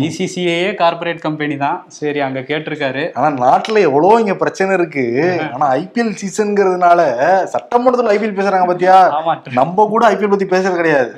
BCCI 0.00 0.58
corporate 0.82 1.24
company 1.26 1.56
தான். 1.64 1.78
சரி 1.98 2.20
அங்க 2.26 2.40
கேட்டிருக்காரு. 2.50 3.04
ஆனா 3.18 3.28
நாட்டுல 3.44 3.80
எவ்வளவோ 3.88 4.14
இங்க 4.22 4.34
பிரச்சனை 4.42 4.72
இருக்கு. 4.78 5.04
ஆனா 5.54 5.66
ஐபிஎல் 5.80 6.12
சீசன்ங்கிறதுனால 6.20 7.00
சட்டமன்றத்துல 7.54 8.12
ஐபிஎல் 8.14 8.38
பேசுறாங்க 8.40 8.66
பாத்தியா? 8.70 8.96
நம்ம 9.60 9.86
கூட 9.94 10.03
ஐபிஎல் 10.12 10.34
பத்தி 10.34 10.48
பேசுறது 10.54 10.80
கிடையாது. 10.80 11.12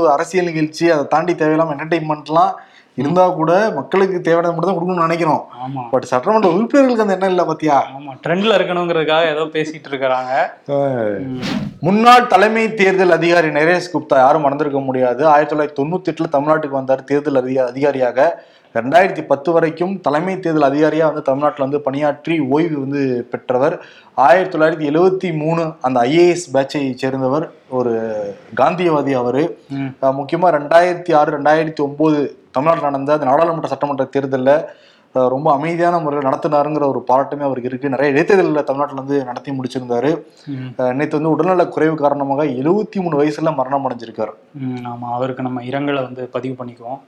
ஒரு 0.00 0.10
அரசியல் 0.16 0.50
நிகழ்ச்சி 0.50 0.84
அதை 0.94 1.04
தாண்டி 1.14 1.34
தேவையில்லாம 1.42 1.74
என்டர்டைன்மெண்ட்லாம் 1.76 2.54
இருந்தா 3.00 3.24
கூட 3.38 3.52
மக்களுக்கு 3.76 4.16
தேவையான 4.26 4.52
மட்டும் 4.54 4.70
தான் 4.70 4.78
கொடுக்கணும்னு 4.78 5.06
நினைக்கிறோம். 5.06 5.42
பட் 5.92 6.06
சட்டமன்ற 6.12 6.48
உறுப்பினர்களுக்கு 6.54 7.04
அந்த 7.04 7.16
எண்ணம் 7.16 7.32
இல்ல 7.34 7.42
பாத்தியா? 7.50 7.76
ஆமா. 7.96 8.12
ட்ரெண்ட்ல 8.24 8.56
இருக்கணுங்கிறதுக்காக 8.58 9.32
ஏதோ 9.34 9.44
பேசிட்டு 9.56 9.88
இருக்கிறாங்க. 9.90 10.32
முன்னாள் 11.86 12.30
தலைமை 12.32 12.64
தேர்தல் 12.80 13.16
அதிகாரி 13.18 13.50
நரேஷ் 13.58 13.92
குப்தா 13.92 14.16
யாரும் 14.24 14.44
மறந்திருக்க 14.46 14.80
முடியாது. 14.88 15.22
ஆயிரத்தி 15.34 15.52
தொள்ளாயிரத்தி 15.52 15.78
தொண்ணூத்தி 15.80 16.10
எட்டுல 16.12 16.28
தமிழ்நாட்டுக்கு 16.36 16.80
வந்தார் 16.80 17.08
தேர்தல் 17.10 17.40
அதிகா 17.42 17.66
அதிகாரியாக. 17.72 18.18
ரெண்டாயிரத்தி 18.74 19.22
பத்து 19.22 19.52
வரைக்கும் 19.52 20.00
தலைமை 20.00 20.40
தேர்தல் 20.40 20.72
அதிகாரியா 20.72 21.04
வந்து 21.04 21.22
தமிழ்நாட்டில் 21.22 21.60
வந்து 21.60 21.80
பணியாற்றி 21.80 22.40
ஓய்வு 22.40 22.80
வந்து 22.80 23.26
பெற்றவர். 23.30 23.84
ஆயிரத்தி 24.14 24.58
தொள்ளாயிரத்தி 24.58 24.88
எழுவத்தி 24.88 25.36
மூணு 25.36 25.74
அந்த 25.80 26.00
ஐஏஎஸ் 26.00 26.52
பேட்சை 26.52 26.96
சேர்ந்தவர் 26.96 27.50
ஒரு 27.68 27.92
காந்தியவாதி 28.56 29.12
அவரு. 29.12 29.58
ம். 29.68 29.86
அஹ் 30.02 30.14
முக்கியமா 30.20 30.50
ரெண்டாயிரத்தி 30.50 31.14
ஆறு 31.14 31.38
ரெண்டாயிரத்தி 31.38 31.76
ஒன்பது 31.76 32.38
தமிழ்நாட்டில் 32.50 32.90
நடந்த 32.90 33.12
அந்த 33.12 33.24
நாடாளுமன்ற 33.24 33.68
சட்டமன்ற 33.68 34.04
தேர்தலில் 34.04 34.64
ரொம்ப 35.12 35.52
அமைதியான 35.52 35.98
முறையில் 35.98 36.28
நடத்தினாருங்கிற 36.28 36.88
ஒரு 36.88 37.04
பாராட்டுமே 37.08 37.40
அவருக்கு 37.40 37.68
இருக்கு. 37.68 37.88
நிறைய 37.88 38.12
இடைத்தேர்தலில் 38.12 38.64
தமிழ்நாட்டில் 38.64 39.04
வந்து 39.04 39.24
நடத்தி 39.24 39.52
முடிச்சிருந்தாரு. 39.52 40.22
நேத்து 40.76 41.16
வந்து 41.16 41.30
உடல்நல 41.30 41.66
குறைவு 41.66 41.94
காரணமாக 41.94 42.44
எழுவத்தி 42.44 43.00
மூணு 43.00 43.22
வயசுல 43.22 43.54
மரணம் 43.54 43.90
அடைஞ்சிருக்காரு. 43.90 44.30
ம், 44.52 44.74
ஆமா. 44.74 45.12
அவருக்கு 45.12 45.42
நம்ம 45.42 45.62
இரங்கலை 45.62 46.02
வந்து 46.02 46.24
பதிவு 46.26 46.64
பண்ணிக்குவோம். 46.64 46.98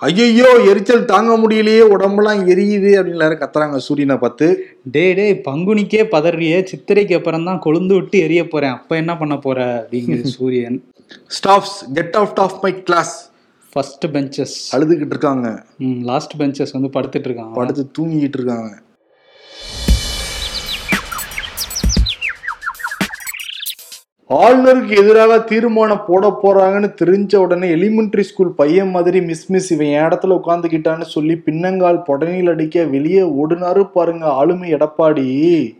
ஐயோ 0.00 0.48
எரிச்சல் 0.70 1.04
தாங்க 1.04 1.36
முடியலையே 1.38 1.80
உடம்பெல்லாம் 1.80 2.48
எரியுது 2.48 2.90
அப்படின்னு 2.96 3.18
எல்லாரும் 3.18 3.40
கத்துறாங்க 3.40 3.76
சூரியனை 3.76 4.16
பார்த்து. 4.16 4.46
டே 4.90 5.14
டேய் 5.14 5.42
பங்குனிக்கே 5.46 6.02
பதறிய 6.10 6.62
சித்திரைக்கு 6.70 7.14
அப்புறம் 7.14 7.44
தான் 7.44 7.60
கொழுந்து 7.64 7.94
விட்டு 7.94 8.18
எரிய 8.18 8.48
போறேன். 8.48 8.70
அப்ப 8.70 8.96
என்ன 8.96 9.16
பண்ண 9.16 9.38
போற? 9.38 9.86
அப்படிங்குது 9.86 10.32
சூரியன். 10.38 10.82
Staffs 11.28 11.92
get 11.92 12.16
out 12.16 12.38
of 12.38 12.58
my 12.62 12.82
class 12.82 13.14
first 13.72 14.06
benches 14.06 14.56
அழுதுகிட்டு 14.74 15.10
இருக்காங்க. 15.10 15.64
லாஸ்ட் 16.02 16.36
பெஞ்சஸ் 16.38 16.72
வந்து 16.72 16.88
படுத்துட்டு 16.88 17.24
இருக்காங்க. 17.24 17.54
படுத்து 17.54 17.84
தூங்கிட்டு 17.98 18.38
இருக்காங்க. 18.40 18.70
ஆளுநருக்கு 24.30 24.90
எதிராக 24.90 25.38
தீர்மானம் 25.38 26.04
போட 26.06 26.40
போறாங்கன்னு 26.42 26.88
தெரிஞ்ச 27.02 27.36
உடனே 27.36 27.68
எலிமெண்டரி 27.74 28.20
ஸ்கூல் 28.20 28.50
பையன் 28.50 28.90
மாதிரி 28.90 29.20
மிஸ் 29.20 29.50
மிஸ் 29.50 29.72
இவன் 29.72 29.86
என் 29.86 30.04
இடத்துல 30.04 30.40
உட்காந்துக்கிட்டான்னு 30.40 31.02
சொல்லி 31.02 31.40
பின்னங்கால் 31.46 32.02
புடனில் 32.02 32.48
அடிக்க 32.48 32.84
வெளியே 32.84 33.20
ஓடுனாரு 33.20 33.90
பாருங்க 33.92 34.26
ஆளுமை 34.26 34.74
எடப்பாடி. 34.74 35.26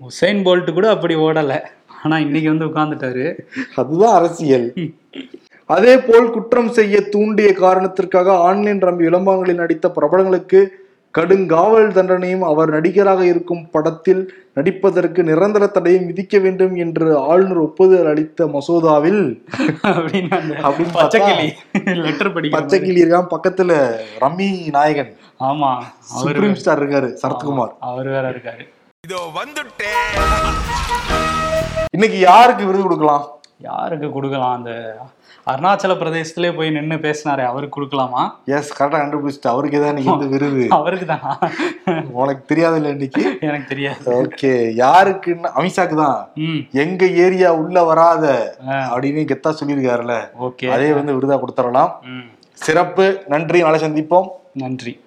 உசைன் 0.00 0.42
போல்ட் 0.44 0.72
கூட 0.72 0.90
அப்படி 0.90 1.14
ஓடல. 1.14 1.60
ஆனா 2.02 2.18
இன்னைக்கு 2.18 2.48
வந்து 2.48 2.66
உட்கார்ந்துட்டாரு. 2.66 3.38
அதுதான் 3.74 4.14
அரசியல். 4.14 4.74
அதே 5.66 5.98
போல் 5.98 6.30
குற்றம் 6.30 6.68
செய்ய 6.68 7.00
தூண்டிய 7.00 7.52
காரணத்திற்காக 7.52 8.36
ஆன்லைன் 8.36 8.82
ரம்மி 8.82 9.04
விளம்பரங்களில் 9.08 9.54
நடித்த 9.54 9.88
பிரபலங்களுக்கு 9.88 10.82
கடுங்காவல் 11.16 11.90
தண்டனையும் 11.96 12.44
அவர் 12.50 12.70
நடிகராக 12.74 13.20
இருக்கும் 13.32 13.60
படத்தில் 13.74 14.22
நடிப்பதற்கு 14.56 15.20
நிரந்தர 15.28 15.64
தடையும் 15.76 16.06
விதிக்க 16.08 16.40
வேண்டும் 16.44 16.74
என்று 16.84 17.06
ஆளுநர் 17.30 17.60
ஒப்புதல் 17.64 18.08
அளித்த 18.12 18.46
மசோதாவில். 18.54 19.22
பச்சைக்கிளி 22.56 23.02
இருக்கான். 23.02 23.30
பக்கத்துல 23.34 23.70
ரம்மி 24.24 24.48
நாயகன். 24.76 25.12
ஆமா 25.50 25.70
அவரு 26.14 26.34
சுப்ரீம் 26.34 26.58
ஸ்டார் 26.62 26.80
இருக்காரு 26.82 27.10
சரத்குமார். 27.22 27.72
அவர் 27.90 28.10
வேற 28.16 28.24
இருக்காரு. 28.34 28.64
இதோ 29.06 29.20
வந்துட்டேன் 29.40 30.04
இன்னைக்கு 31.96 32.18
யாருக்கு 32.28 32.64
விருது 32.68 32.84
கொடுக்கலாம்? 32.86 33.24
யாருக்கு 33.70 34.08
கொடுக்கலாம் 34.14 34.56
அந்த 34.58 34.72
அருணாச்சல 35.46 35.92
பிரதேசத்திலே 35.94 36.56
போய் 36.56 36.70
நின்னு 36.70 36.94
பேசினாரே 36.94 37.44
அவருக்கு 37.44 37.82
கொடுக்கலாமா? 37.82 38.30
எஸ் 38.44 38.82
கரெக்டா 38.82 38.98
கண்டுபிடிச்சிட்டு. 39.00 39.46
அவருக்கு 39.46 39.80
தான் 39.80 39.96
இன்னைக்கு 39.96 40.28
விருது. 40.28 40.68
அவருக்கு 40.78 41.06
தானா 41.06 41.38
உனக்கு 42.12 42.54
தெரியாதுல்ல 42.54 42.84
இன்னைக்கு? 42.84 43.38
எனக்கு 43.40 43.66
தெரியாது. 43.68 44.04
ஓகே 44.04 44.72
யாருக்குன்னு 44.76 45.50
அமித்ஷாக்கு 45.56 45.94
தான். 45.94 46.30
எங்க 46.72 47.06
ஏரியா 47.06 47.52
உள்ள 47.52 47.84
வராத. 47.84 48.56
அப்படின்னு 48.66 49.24
கெத்தா 49.32 49.54
சொல்லியிருக்காருல்ல. 49.60 50.30
ஓகே 50.40 50.70
அதே 50.70 50.92
வந்து 50.92 51.20
விருதா 51.20 51.40
கொடுத்துடலாம். 51.40 51.92
சிறப்பு 52.52 53.24
நன்றி. 53.26 53.62
நாளை 53.62 53.80
சந்திப்போம். 53.80 54.28
நன்றி. 54.52 55.03